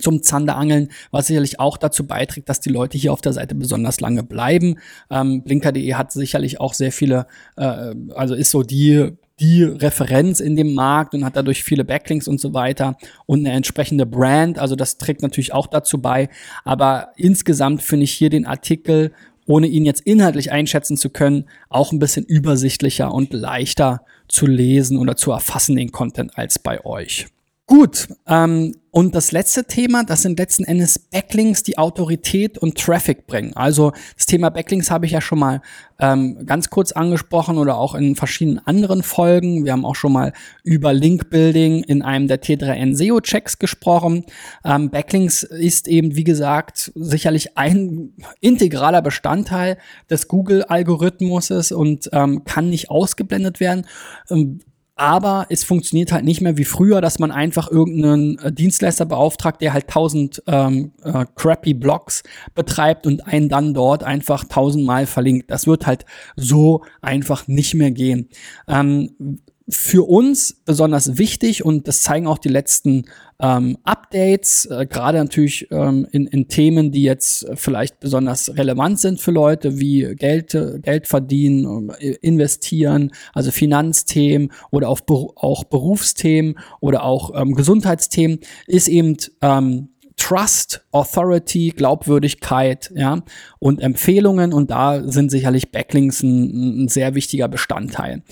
zum 0.00 0.22
Zanderangeln, 0.22 0.88
was 1.10 1.26
sicherlich 1.26 1.60
auch 1.60 1.76
dazu 1.76 2.06
beiträgt, 2.06 2.48
dass 2.48 2.60
die 2.60 2.70
Leute 2.70 2.98
hier 2.98 3.12
auf 3.12 3.20
der 3.20 3.32
Seite 3.32 3.54
besonders 3.54 4.00
lange 4.00 4.22
bleiben. 4.22 4.78
Ähm, 5.10 5.42
Blinker.de 5.42 5.94
hat 5.94 6.12
sicherlich 6.12 6.60
auch 6.60 6.74
sehr 6.74 6.92
viele, 6.92 7.26
äh, 7.56 7.94
also 8.14 8.34
ist 8.34 8.50
so 8.50 8.62
die 8.62 9.12
die 9.40 9.62
Referenz 9.62 10.38
in 10.40 10.54
dem 10.54 10.74
Markt 10.74 11.14
und 11.14 11.24
hat 11.24 11.34
dadurch 11.34 11.64
viele 11.64 11.84
Backlinks 11.84 12.28
und 12.28 12.40
so 12.40 12.52
weiter 12.52 12.96
und 13.26 13.40
eine 13.40 13.52
entsprechende 13.52 14.04
Brand. 14.04 14.58
Also 14.58 14.76
das 14.76 14.98
trägt 14.98 15.22
natürlich 15.22 15.54
auch 15.54 15.66
dazu 15.66 16.00
bei. 16.00 16.28
Aber 16.64 17.12
insgesamt 17.16 17.82
finde 17.82 18.04
ich 18.04 18.12
hier 18.12 18.28
den 18.28 18.46
Artikel, 18.46 19.12
ohne 19.46 19.66
ihn 19.66 19.86
jetzt 19.86 20.02
inhaltlich 20.02 20.52
einschätzen 20.52 20.96
zu 20.96 21.08
können, 21.08 21.46
auch 21.70 21.90
ein 21.90 21.98
bisschen 21.98 22.24
übersichtlicher 22.24 23.12
und 23.12 23.32
leichter 23.32 24.04
zu 24.28 24.46
lesen 24.46 24.98
oder 24.98 25.16
zu 25.16 25.32
erfassen 25.32 25.74
den 25.74 25.90
Content 25.90 26.36
als 26.36 26.58
bei 26.58 26.84
euch. 26.84 27.26
Gut, 27.70 28.08
ähm, 28.26 28.74
und 28.90 29.14
das 29.14 29.30
letzte 29.30 29.64
Thema, 29.64 30.02
das 30.02 30.22
sind 30.22 30.40
letzten 30.40 30.64
Endes 30.64 30.98
Backlinks, 30.98 31.62
die 31.62 31.78
Autorität 31.78 32.58
und 32.58 32.76
Traffic 32.76 33.28
bringen. 33.28 33.52
Also 33.54 33.92
das 34.16 34.26
Thema 34.26 34.50
Backlinks 34.50 34.90
habe 34.90 35.06
ich 35.06 35.12
ja 35.12 35.20
schon 35.20 35.38
mal 35.38 35.62
ähm, 36.00 36.44
ganz 36.46 36.70
kurz 36.70 36.90
angesprochen 36.90 37.58
oder 37.58 37.78
auch 37.78 37.94
in 37.94 38.16
verschiedenen 38.16 38.58
anderen 38.58 39.04
Folgen. 39.04 39.64
Wir 39.64 39.70
haben 39.70 39.84
auch 39.84 39.94
schon 39.94 40.12
mal 40.12 40.32
über 40.64 40.92
Link-Building 40.92 41.84
in 41.84 42.02
einem 42.02 42.26
der 42.26 42.42
T3N 42.42 42.96
SEO-Checks 42.96 43.60
gesprochen. 43.60 44.24
Ähm, 44.64 44.90
Backlinks 44.90 45.44
ist 45.44 45.86
eben, 45.86 46.16
wie 46.16 46.24
gesagt, 46.24 46.90
sicherlich 46.96 47.56
ein 47.56 48.14
integraler 48.40 49.00
Bestandteil 49.00 49.78
des 50.10 50.26
Google-Algorithmuses 50.26 51.70
und 51.70 52.10
ähm, 52.12 52.42
kann 52.44 52.68
nicht 52.68 52.90
ausgeblendet 52.90 53.60
werden. 53.60 53.86
Ähm, 54.28 54.58
aber 55.00 55.46
es 55.48 55.64
funktioniert 55.64 56.12
halt 56.12 56.26
nicht 56.26 56.42
mehr 56.42 56.58
wie 56.58 56.66
früher, 56.66 57.00
dass 57.00 57.18
man 57.18 57.30
einfach 57.30 57.70
irgendeinen 57.70 58.38
äh, 58.38 58.52
Dienstleister 58.52 59.06
beauftragt, 59.06 59.62
der 59.62 59.72
halt 59.72 59.88
tausend 59.88 60.42
ähm, 60.46 60.92
äh, 61.02 61.24
crappy 61.36 61.72
Blogs 61.72 62.22
betreibt 62.54 63.06
und 63.06 63.26
einen 63.26 63.48
dann 63.48 63.72
dort 63.72 64.04
einfach 64.04 64.44
tausendmal 64.44 65.06
verlinkt. 65.06 65.50
Das 65.50 65.66
wird 65.66 65.86
halt 65.86 66.04
so 66.36 66.84
einfach 67.00 67.48
nicht 67.48 67.74
mehr 67.74 67.92
gehen. 67.92 68.28
Ähm, 68.68 69.40
für 69.70 70.08
uns 70.08 70.60
besonders 70.64 71.18
wichtig 71.18 71.64
und 71.64 71.88
das 71.88 72.02
zeigen 72.02 72.26
auch 72.26 72.38
die 72.38 72.48
letzten 72.48 73.04
ähm, 73.40 73.78
Updates, 73.84 74.66
äh, 74.66 74.86
gerade 74.86 75.18
natürlich 75.18 75.68
ähm, 75.70 76.06
in, 76.12 76.26
in 76.26 76.48
Themen, 76.48 76.92
die 76.92 77.02
jetzt 77.02 77.46
vielleicht 77.54 78.00
besonders 78.00 78.56
relevant 78.56 79.00
sind 79.00 79.20
für 79.20 79.30
Leute, 79.30 79.80
wie 79.80 80.14
Geld, 80.14 80.56
Geld 80.82 81.06
verdienen, 81.06 81.90
äh, 81.98 82.16
investieren, 82.20 83.12
also 83.32 83.50
Finanzthemen 83.50 84.52
oder 84.70 84.88
auch, 84.88 85.00
auch 85.08 85.64
Berufsthemen 85.64 86.58
oder 86.80 87.04
auch 87.04 87.32
ähm, 87.34 87.54
Gesundheitsthemen, 87.54 88.40
ist 88.66 88.88
eben 88.88 89.16
ähm, 89.40 89.88
Trust, 90.20 90.84
Authority, 90.92 91.72
Glaubwürdigkeit, 91.74 92.92
ja, 92.94 93.22
und 93.58 93.80
Empfehlungen 93.80 94.52
und 94.52 94.70
da 94.70 95.02
sind 95.08 95.30
sicherlich 95.30 95.72
Backlinks 95.72 96.22
ein, 96.22 96.84
ein 96.84 96.88
sehr 96.88 97.14
wichtiger 97.14 97.48
Bestandteil. 97.48 98.22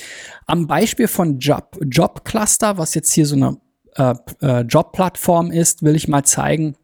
Am 0.47 0.67
Beispiel 0.67 1.09
von 1.09 1.39
Job, 1.39 1.79
Job 1.83 2.27
Cluster, 2.27 2.77
was 2.77 2.95
jetzt 2.95 3.13
hier 3.13 3.25
so 3.25 3.37
eine 3.37 3.57
äh, 3.97 4.15
äh, 4.43 4.61
Jobplattform 4.61 5.51
ist, 5.51 5.83
will 5.83 5.97
ich 5.97 6.09
mal 6.09 6.25
zeigen, 6.25 6.77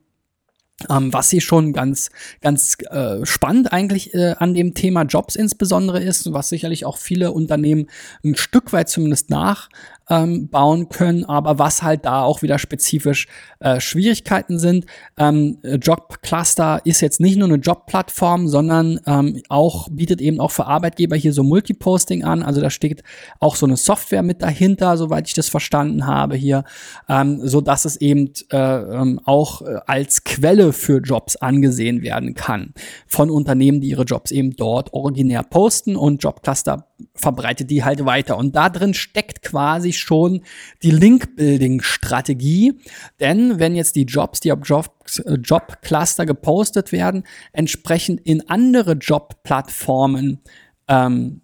ähm, 0.88 1.12
was 1.12 1.29
hier 1.29 1.43
schon 1.43 1.75
ganz, 1.75 2.11
ganz 2.40 2.79
äh, 2.90 3.27
spannend 3.27 3.75
eigentlich 3.75 4.14
äh, 4.14 4.35
an 4.38 4.55
dem 4.55 4.73
Thema 4.73 5.03
Jobs 5.03 5.37
insbesondere 5.37 6.03
ist, 6.03 6.33
was 6.33 6.49
sicherlich 6.49 6.87
auch 6.87 6.97
viele 6.97 7.33
Unternehmen 7.33 7.90
ein 8.25 8.37
Stück 8.37 8.73
weit 8.73 8.88
zumindest 8.88 9.29
nach 9.29 9.69
ähm, 10.11 10.49
bauen 10.49 10.88
können, 10.88 11.25
aber 11.25 11.59
was 11.59 11.83
halt 11.83 12.05
da 12.05 12.23
auch 12.23 12.43
wieder 12.43 12.59
spezifisch 12.59 13.27
äh, 13.61 13.81
Schwierigkeiten 13.81 14.59
sind. 14.59 14.87
Ähm, 15.17 15.59
Jobcluster 15.62 16.81
ist 16.85 17.01
jetzt 17.01 17.21
nicht 17.21 17.37
nur 17.37 17.49
eine 17.49 17.57
Jobplattform, 17.57 18.49
sondern 18.49 19.01
ähm, 19.07 19.43
auch 19.49 19.88
bietet 19.90 20.21
eben 20.21 20.40
auch 20.40 20.51
für 20.51 20.67
Arbeitgeber 20.67 21.17
hier 21.17 21.33
so 21.33 21.43
Multiposting 21.43 22.25
an. 22.25 22.43
Also 22.43 22.61
da 22.61 22.71
steht 22.71 23.03
auch 23.40 23.57
so 23.57 23.67
eine 23.67 23.77
Software 23.77 24.23
mit 24.23 24.43
dahinter, 24.43 24.97
soweit 24.97 25.29
ich 25.29 25.35
das 25.35 25.49
verstanden 25.49 26.07
habe 26.07 26.37
hier, 26.37 26.64
ähm, 27.09 27.40
so 27.43 27.61
dass 27.61 27.85
es 27.85 27.97
eben 27.97 28.31
äh, 28.53 28.57
ähm, 28.57 29.21
auch 29.25 29.62
äh, 29.62 29.79
als 29.87 30.25
Quelle 30.25 30.73
für 30.73 30.99
Jobs 30.99 31.37
angesehen 31.37 32.03
werden 32.03 32.35
kann 32.35 32.75
von 33.07 33.31
Unternehmen, 33.31 33.81
die 33.81 33.88
ihre 33.88 34.05
Jobs 34.05 34.31
eben 34.31 34.55
dort 34.57 34.93
originär 34.93 35.43
posten 35.43 35.97
und 35.97 36.23
Jobcluster 36.23 36.87
verbreitet 37.14 37.71
die 37.71 37.85
halt 37.85 38.05
weiter. 38.05 38.37
Und 38.37 38.55
da 38.55 38.69
drin 38.69 38.95
steckt 38.95 39.43
quasi 39.43 39.93
schon 39.98 40.42
die 40.83 40.90
Link-Building-Strategie. 40.90 42.78
Denn 43.20 43.59
wenn 43.59 43.74
jetzt 43.74 43.96
die 43.96 44.04
Jobs, 44.04 44.40
die 44.40 44.52
auf 44.52 44.61
Job-Cluster 44.62 46.22
Job 46.24 46.28
gepostet 46.28 46.92
werden, 46.92 47.24
entsprechend 47.52 48.20
in 48.24 48.48
andere 48.48 48.92
Job-Plattformen 48.92 50.40
ähm, 50.88 51.40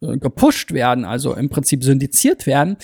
gepusht 0.00 0.72
werden, 0.72 1.04
also 1.04 1.34
im 1.34 1.50
Prinzip 1.50 1.84
syndiziert 1.84 2.46
werden, 2.46 2.76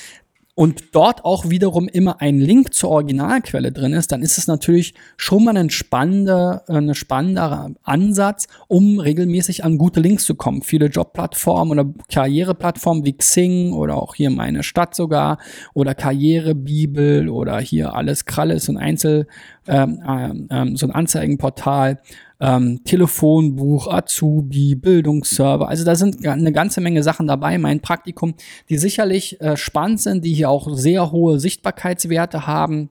und 0.59 0.95
dort 0.95 1.27
auch 1.27 1.51
wiederum 1.51 1.87
immer 1.87 2.23
ein 2.23 2.41
Link 2.41 2.73
zur 2.73 2.89
Originalquelle 2.89 3.73
drin 3.73 3.93
ist, 3.93 4.11
dann 4.11 4.23
ist 4.23 4.39
es 4.39 4.47
natürlich 4.47 4.95
schon 5.19 5.45
mal 5.45 5.55
ein 5.55 5.69
spannender, 5.69 6.65
ein 6.67 6.95
spannender 6.95 7.73
Ansatz, 7.83 8.49
um 8.67 8.99
regelmäßig 8.99 9.65
an 9.65 9.77
gute 9.77 10.01
Links 10.01 10.25
zu 10.25 10.35
kommen. 10.35 10.63
Viele 10.63 10.87
Jobplattformen 10.87 11.79
oder 11.79 11.93
Karriereplattformen 12.11 13.05
wie 13.05 13.13
Xing 13.13 13.75
oder 13.75 13.97
auch 13.97 14.15
hier 14.15 14.31
meine 14.31 14.63
Stadt 14.63 14.95
sogar 14.95 15.37
oder 15.75 15.95
Karrierebibel 15.95 17.29
oder 17.29 17.61
hier 17.61 17.95
alles 17.95 18.25
Kralles 18.25 18.71
und 18.71 18.79
Einzel, 18.79 19.27
ähm, 19.69 20.03
ähm, 20.09 20.49
ähm 20.51 20.77
so 20.79 20.87
ein 20.87 20.93
Anzeigenportal 20.93 21.99
ähm, 22.41 22.81
Telefonbuch, 22.85 23.89
Azubi, 23.89 24.75
Bildungsserver. 24.75 25.69
Also 25.69 25.85
da 25.85 25.95
sind 25.95 26.27
eine 26.27 26.53
ganze 26.53 26.81
Menge 26.81 27.03
Sachen 27.03 27.27
dabei. 27.27 27.59
Mein 27.59 27.81
Praktikum, 27.81 28.35
die 28.69 28.79
sicherlich 28.79 29.41
äh, 29.41 29.57
spannend 29.57 30.01
sind, 30.01 30.25
die 30.25 30.35
hier 30.35 30.51
auch 30.51 30.69
sehr 30.77 31.13
hohe 31.13 31.41
Sichtbarkeitswerte 31.41 32.47
haben 32.47 32.91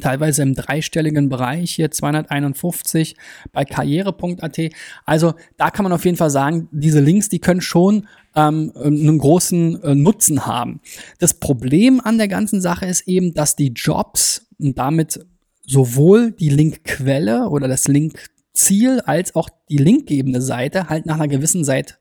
teilweise 0.00 0.42
im 0.42 0.54
dreistelligen 0.54 1.28
Bereich, 1.28 1.72
hier 1.72 1.90
251 1.90 3.16
bei 3.52 3.64
karriere.at. 3.64 4.58
Also 5.04 5.34
da 5.56 5.70
kann 5.70 5.84
man 5.84 5.92
auf 5.92 6.04
jeden 6.04 6.16
Fall 6.16 6.30
sagen, 6.30 6.68
diese 6.72 7.00
Links, 7.00 7.28
die 7.28 7.38
können 7.38 7.60
schon 7.60 8.06
ähm, 8.36 8.72
einen 8.76 9.18
großen 9.18 9.82
äh, 9.82 9.94
Nutzen 9.94 10.46
haben. 10.46 10.80
Das 11.18 11.34
Problem 11.34 12.00
an 12.02 12.18
der 12.18 12.28
ganzen 12.28 12.60
Sache 12.60 12.86
ist 12.86 13.08
eben, 13.08 13.32
dass 13.32 13.56
die 13.56 13.68
Jobs 13.68 14.46
und 14.58 14.76
damit 14.76 15.24
sowohl 15.64 16.32
die 16.32 16.50
Linkquelle 16.50 17.48
oder 17.48 17.68
das 17.68 17.88
Link 17.88 18.28
Ziel 18.54 19.00
als 19.00 19.34
auch 19.34 19.48
die 19.70 19.78
linkgebende 19.78 20.40
Seite 20.40 20.88
halt 20.88 21.06
nach 21.06 21.16
einer 21.16 21.28
gewissen 21.28 21.64
Zeit 21.64 21.98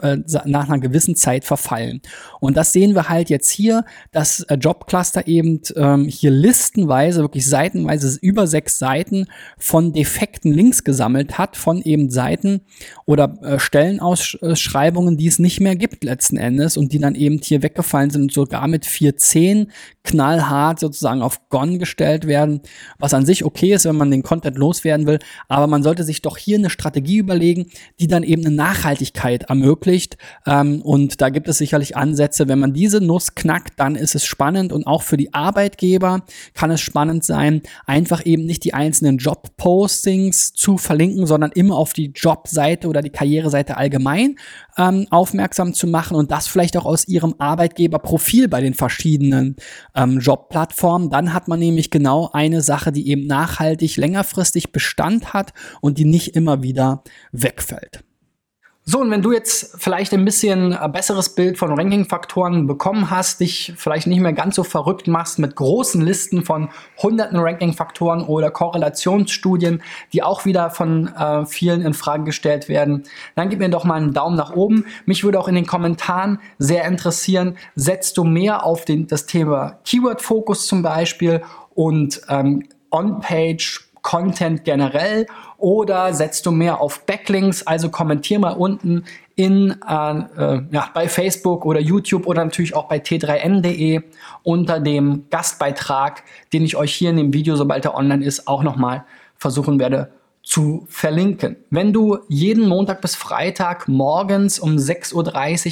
äh, 0.00 0.16
nach 0.46 0.68
einer 0.68 0.78
gewissen 0.78 1.14
Zeit 1.14 1.44
verfallen. 1.44 2.00
Und 2.40 2.56
das 2.56 2.72
sehen 2.72 2.94
wir 2.94 3.10
halt 3.10 3.28
jetzt 3.28 3.50
hier, 3.50 3.84
dass 4.12 4.40
äh, 4.40 4.54
Jobcluster 4.54 5.26
eben 5.28 5.60
ähm, 5.76 6.06
hier 6.06 6.30
listenweise, 6.30 7.20
wirklich 7.20 7.46
seitenweise 7.46 8.18
über 8.22 8.46
sechs 8.46 8.78
Seiten 8.78 9.26
von 9.58 9.92
defekten 9.92 10.52
Links 10.52 10.84
gesammelt 10.84 11.36
hat, 11.36 11.58
von 11.58 11.82
eben 11.82 12.08
Seiten 12.08 12.62
oder 13.04 13.36
äh, 13.42 13.58
Stellenausschreibungen, 13.58 15.18
die 15.18 15.26
es 15.26 15.38
nicht 15.38 15.60
mehr 15.60 15.76
gibt 15.76 16.02
letzten 16.02 16.38
Endes 16.38 16.78
und 16.78 16.92
die 16.94 16.98
dann 16.98 17.14
eben 17.14 17.38
hier 17.42 17.62
weggefallen 17.62 18.08
sind 18.08 18.22
und 18.22 18.32
sogar 18.32 18.66
mit 18.68 18.86
410 18.86 19.70
knallhart 20.02 20.80
sozusagen 20.80 21.20
auf 21.20 21.50
Gone 21.50 21.76
gestellt 21.76 22.26
werden, 22.26 22.62
was 22.98 23.12
an 23.12 23.26
sich 23.26 23.44
okay 23.44 23.74
ist, 23.74 23.84
wenn 23.84 23.96
man 23.96 24.10
den 24.10 24.22
Content 24.22 24.56
loswerden 24.56 25.06
will, 25.06 25.18
aber 25.48 25.66
man 25.66 25.82
sollte 25.82 26.04
sich 26.04 26.22
doch 26.22 26.38
hier 26.38 26.56
eine 26.56 26.70
Strategie 26.70 27.03
überlegen, 27.12 27.66
die 28.00 28.06
dann 28.06 28.22
eben 28.22 28.44
eine 28.44 28.54
Nachhaltigkeit 28.54 29.44
ermöglicht. 29.44 30.16
Ähm, 30.46 30.82
und 30.82 31.20
da 31.20 31.28
gibt 31.28 31.48
es 31.48 31.58
sicherlich 31.58 31.96
Ansätze. 31.96 32.48
Wenn 32.48 32.58
man 32.58 32.72
diese 32.72 33.00
Nuss 33.00 33.34
knackt, 33.34 33.78
dann 33.78 33.96
ist 33.96 34.14
es 34.14 34.24
spannend 34.24 34.72
und 34.72 34.86
auch 34.86 35.02
für 35.02 35.16
die 35.16 35.32
Arbeitgeber 35.34 36.22
kann 36.54 36.70
es 36.70 36.80
spannend 36.80 37.24
sein, 37.24 37.62
einfach 37.86 38.24
eben 38.24 38.44
nicht 38.46 38.64
die 38.64 38.74
einzelnen 38.74 39.18
Jobpostings 39.18 40.54
zu 40.54 40.78
verlinken, 40.78 41.26
sondern 41.26 41.52
immer 41.52 41.76
auf 41.76 41.92
die 41.92 42.12
Jobseite 42.14 42.88
oder 42.88 43.02
die 43.02 43.10
Karriereseite 43.10 43.76
allgemein 43.76 44.36
ähm, 44.78 45.06
aufmerksam 45.10 45.74
zu 45.74 45.86
machen 45.86 46.16
und 46.16 46.30
das 46.30 46.46
vielleicht 46.46 46.76
auch 46.76 46.84
aus 46.84 47.06
ihrem 47.06 47.34
Arbeitgeberprofil 47.38 48.48
bei 48.48 48.60
den 48.60 48.74
verschiedenen 48.74 49.56
ähm, 49.94 50.20
Jobplattformen. 50.20 51.10
Dann 51.10 51.32
hat 51.32 51.48
man 51.48 51.58
nämlich 51.58 51.90
genau 51.90 52.30
eine 52.32 52.60
Sache, 52.60 52.92
die 52.92 53.08
eben 53.08 53.26
nachhaltig 53.26 53.96
längerfristig 53.96 54.72
Bestand 54.72 55.32
hat 55.32 55.52
und 55.80 55.98
die 55.98 56.04
nicht 56.04 56.36
immer 56.36 56.62
wieder 56.62 57.02
wegfällt. 57.32 58.04
So, 58.86 59.00
und 59.00 59.10
wenn 59.10 59.22
du 59.22 59.32
jetzt 59.32 59.80
vielleicht 59.80 60.12
ein 60.12 60.26
bisschen 60.26 60.76
besseres 60.92 61.34
Bild 61.34 61.56
von 61.56 61.72
Ranking-Faktoren 61.72 62.66
bekommen 62.66 63.08
hast, 63.10 63.40
dich 63.40 63.72
vielleicht 63.78 64.06
nicht 64.06 64.20
mehr 64.20 64.34
ganz 64.34 64.56
so 64.56 64.62
verrückt 64.62 65.08
machst 65.08 65.38
mit 65.38 65.56
großen 65.56 66.02
Listen 66.02 66.44
von 66.44 66.68
hunderten 67.02 67.38
Ranking-Faktoren 67.38 68.20
oder 68.24 68.50
Korrelationsstudien, 68.50 69.82
die 70.12 70.22
auch 70.22 70.44
wieder 70.44 70.68
von 70.68 71.08
äh, 71.08 71.46
vielen 71.46 71.80
in 71.80 71.94
Frage 71.94 72.24
gestellt 72.24 72.68
werden, 72.68 73.04
dann 73.36 73.48
gib 73.48 73.60
mir 73.60 73.70
doch 73.70 73.84
mal 73.84 73.94
einen 73.94 74.12
Daumen 74.12 74.36
nach 74.36 74.54
oben. 74.54 74.84
Mich 75.06 75.24
würde 75.24 75.40
auch 75.40 75.48
in 75.48 75.54
den 75.54 75.66
Kommentaren 75.66 76.38
sehr 76.58 76.84
interessieren, 76.84 77.56
setzt 77.76 78.18
du 78.18 78.24
mehr 78.24 78.66
auf 78.66 78.84
den, 78.84 79.06
das 79.06 79.24
Thema 79.24 79.78
Keyword-Fokus 79.86 80.66
zum 80.66 80.82
Beispiel 80.82 81.40
und 81.74 82.20
ähm, 82.28 82.68
On-Page 82.90 83.93
Content 84.04 84.64
generell 84.64 85.26
oder 85.56 86.12
setzt 86.12 86.44
du 86.46 86.52
mehr 86.52 86.80
auf 86.80 87.06
Backlinks? 87.06 87.66
Also 87.66 87.88
kommentier 87.88 88.38
mal 88.38 88.52
unten 88.52 89.04
in, 89.34 89.74
äh, 89.88 90.18
äh, 90.18 90.62
ja, 90.70 90.90
bei 90.92 91.08
Facebook 91.08 91.64
oder 91.64 91.80
YouTube 91.80 92.26
oder 92.26 92.44
natürlich 92.44 92.76
auch 92.76 92.86
bei 92.86 92.98
t3n.de 92.98 94.02
unter 94.42 94.78
dem 94.78 95.24
Gastbeitrag, 95.30 96.22
den 96.52 96.64
ich 96.64 96.76
euch 96.76 96.94
hier 96.94 97.10
in 97.10 97.16
dem 97.16 97.32
Video, 97.32 97.56
sobald 97.56 97.86
er 97.86 97.96
online 97.96 98.24
ist, 98.24 98.46
auch 98.46 98.62
nochmal 98.62 99.04
versuchen 99.38 99.80
werde 99.80 100.12
zu 100.44 100.84
verlinken. 100.90 101.56
Wenn 101.70 101.94
du 101.94 102.18
jeden 102.28 102.68
Montag 102.68 103.00
bis 103.00 103.16
Freitag 103.16 103.88
morgens 103.88 104.58
um 104.58 104.76
6.30 104.76 105.14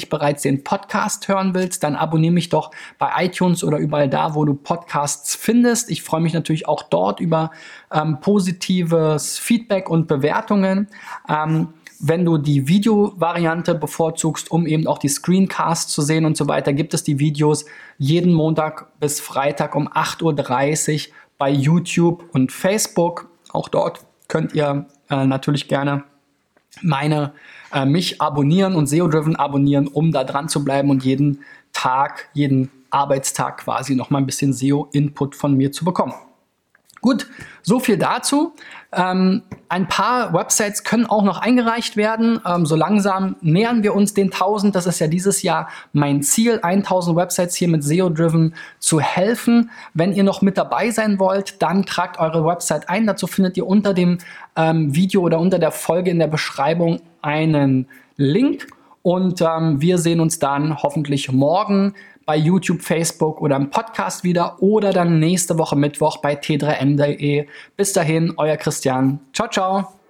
Uhr 0.03 0.09
bereits 0.09 0.41
den 0.41 0.63
Podcast 0.63 1.27
hören 1.27 1.53
willst, 1.53 1.83
dann 1.83 1.95
abonniere 1.95 2.33
mich 2.33 2.49
doch 2.49 2.71
bei 2.97 3.11
iTunes 3.23 3.63
oder 3.63 3.77
überall 3.77 4.09
da, 4.09 4.33
wo 4.33 4.45
du 4.45 4.55
Podcasts 4.55 5.35
findest. 5.35 5.91
Ich 5.91 6.01
freue 6.01 6.21
mich 6.21 6.33
natürlich 6.33 6.67
auch 6.67 6.81
dort 6.81 7.19
über 7.19 7.51
ähm, 7.91 8.19
positives 8.19 9.37
Feedback 9.37 9.91
und 9.91 10.07
Bewertungen. 10.07 10.87
Ähm, 11.29 11.69
wenn 11.99 12.25
du 12.25 12.39
die 12.39 12.67
Videovariante 12.67 13.75
bevorzugst, 13.75 14.49
um 14.49 14.65
eben 14.65 14.87
auch 14.87 14.97
die 14.97 15.07
Screencasts 15.07 15.93
zu 15.93 16.01
sehen 16.01 16.25
und 16.25 16.35
so 16.35 16.47
weiter, 16.47 16.73
gibt 16.73 16.95
es 16.95 17.03
die 17.03 17.19
Videos 17.19 17.65
jeden 17.99 18.33
Montag 18.33 18.99
bis 18.99 19.19
Freitag 19.21 19.75
um 19.75 19.87
8.30 19.87 21.09
Uhr 21.09 21.13
bei 21.37 21.51
YouTube 21.51 22.25
und 22.33 22.51
Facebook. 22.51 23.29
Auch 23.51 23.69
dort 23.69 24.03
könnt 24.33 24.55
ihr 24.55 24.87
äh, 25.11 25.27
natürlich 25.27 25.67
gerne 25.67 26.05
meine 26.81 27.33
äh, 27.71 27.85
mich 27.85 28.19
abonnieren 28.19 28.73
und 28.73 28.87
SEO-Driven 28.87 29.35
abonnieren, 29.35 29.87
um 29.87 30.11
da 30.11 30.23
dran 30.23 30.49
zu 30.49 30.65
bleiben 30.65 30.89
und 30.89 31.05
jeden 31.05 31.41
Tag, 31.71 32.29
jeden 32.33 32.71
Arbeitstag 32.89 33.59
quasi 33.59 33.93
noch 33.93 34.09
mal 34.09 34.17
ein 34.17 34.25
bisschen 34.25 34.51
SEO-Input 34.51 35.35
von 35.35 35.55
mir 35.55 35.71
zu 35.71 35.85
bekommen. 35.85 36.13
Gut, 37.03 37.27
so 37.63 37.81
viel 37.81 37.97
dazu. 37.97 38.53
Ähm, 38.93 39.41
ein 39.67 39.89
paar 39.89 40.33
Websites 40.33 40.85
können 40.85 41.05
auch 41.05 41.23
noch 41.23 41.37
eingereicht 41.37 41.97
werden. 41.97 42.39
Ähm, 42.47 42.65
so 42.65 42.77
langsam 42.77 43.35
nähern 43.41 43.83
wir 43.83 43.93
uns 43.93 44.13
den 44.13 44.31
1000. 44.31 44.73
Das 44.73 44.85
ist 44.85 44.99
ja 44.99 45.07
dieses 45.07 45.41
Jahr 45.41 45.67
mein 45.91 46.23
Ziel, 46.23 46.61
1000 46.61 47.17
Websites 47.17 47.55
hier 47.55 47.67
mit 47.67 47.83
SEO-Driven 47.83 48.55
zu 48.79 49.01
helfen. 49.01 49.69
Wenn 49.93 50.13
ihr 50.13 50.23
noch 50.23 50.41
mit 50.41 50.57
dabei 50.57 50.91
sein 50.91 51.19
wollt, 51.19 51.61
dann 51.61 51.85
tragt 51.85 52.19
eure 52.19 52.45
Website 52.45 52.87
ein. 52.87 53.05
Dazu 53.05 53.27
findet 53.27 53.57
ihr 53.57 53.67
unter 53.67 53.93
dem 53.93 54.19
ähm, 54.55 54.95
Video 54.95 55.23
oder 55.23 55.39
unter 55.39 55.59
der 55.59 55.71
Folge 55.71 56.09
in 56.09 56.19
der 56.19 56.27
Beschreibung 56.27 57.01
einen 57.21 57.89
Link. 58.15 58.67
Und 59.01 59.41
ähm, 59.41 59.81
wir 59.81 59.97
sehen 59.97 60.21
uns 60.21 60.39
dann 60.39 60.81
hoffentlich 60.81 61.29
morgen 61.29 61.95
bei 62.25 62.37
YouTube, 62.37 62.81
Facebook 62.81 63.41
oder 63.41 63.55
im 63.55 63.69
Podcast 63.69 64.23
wieder 64.23 64.61
oder 64.61 64.93
dann 64.93 65.19
nächste 65.19 65.57
Woche 65.57 65.75
Mittwoch 65.75 66.17
bei 66.17 66.35
t3n.de. 66.35 67.47
Bis 67.75 67.93
dahin, 67.93 68.33
euer 68.37 68.57
Christian. 68.57 69.19
Ciao, 69.33 69.47
ciao. 69.47 70.02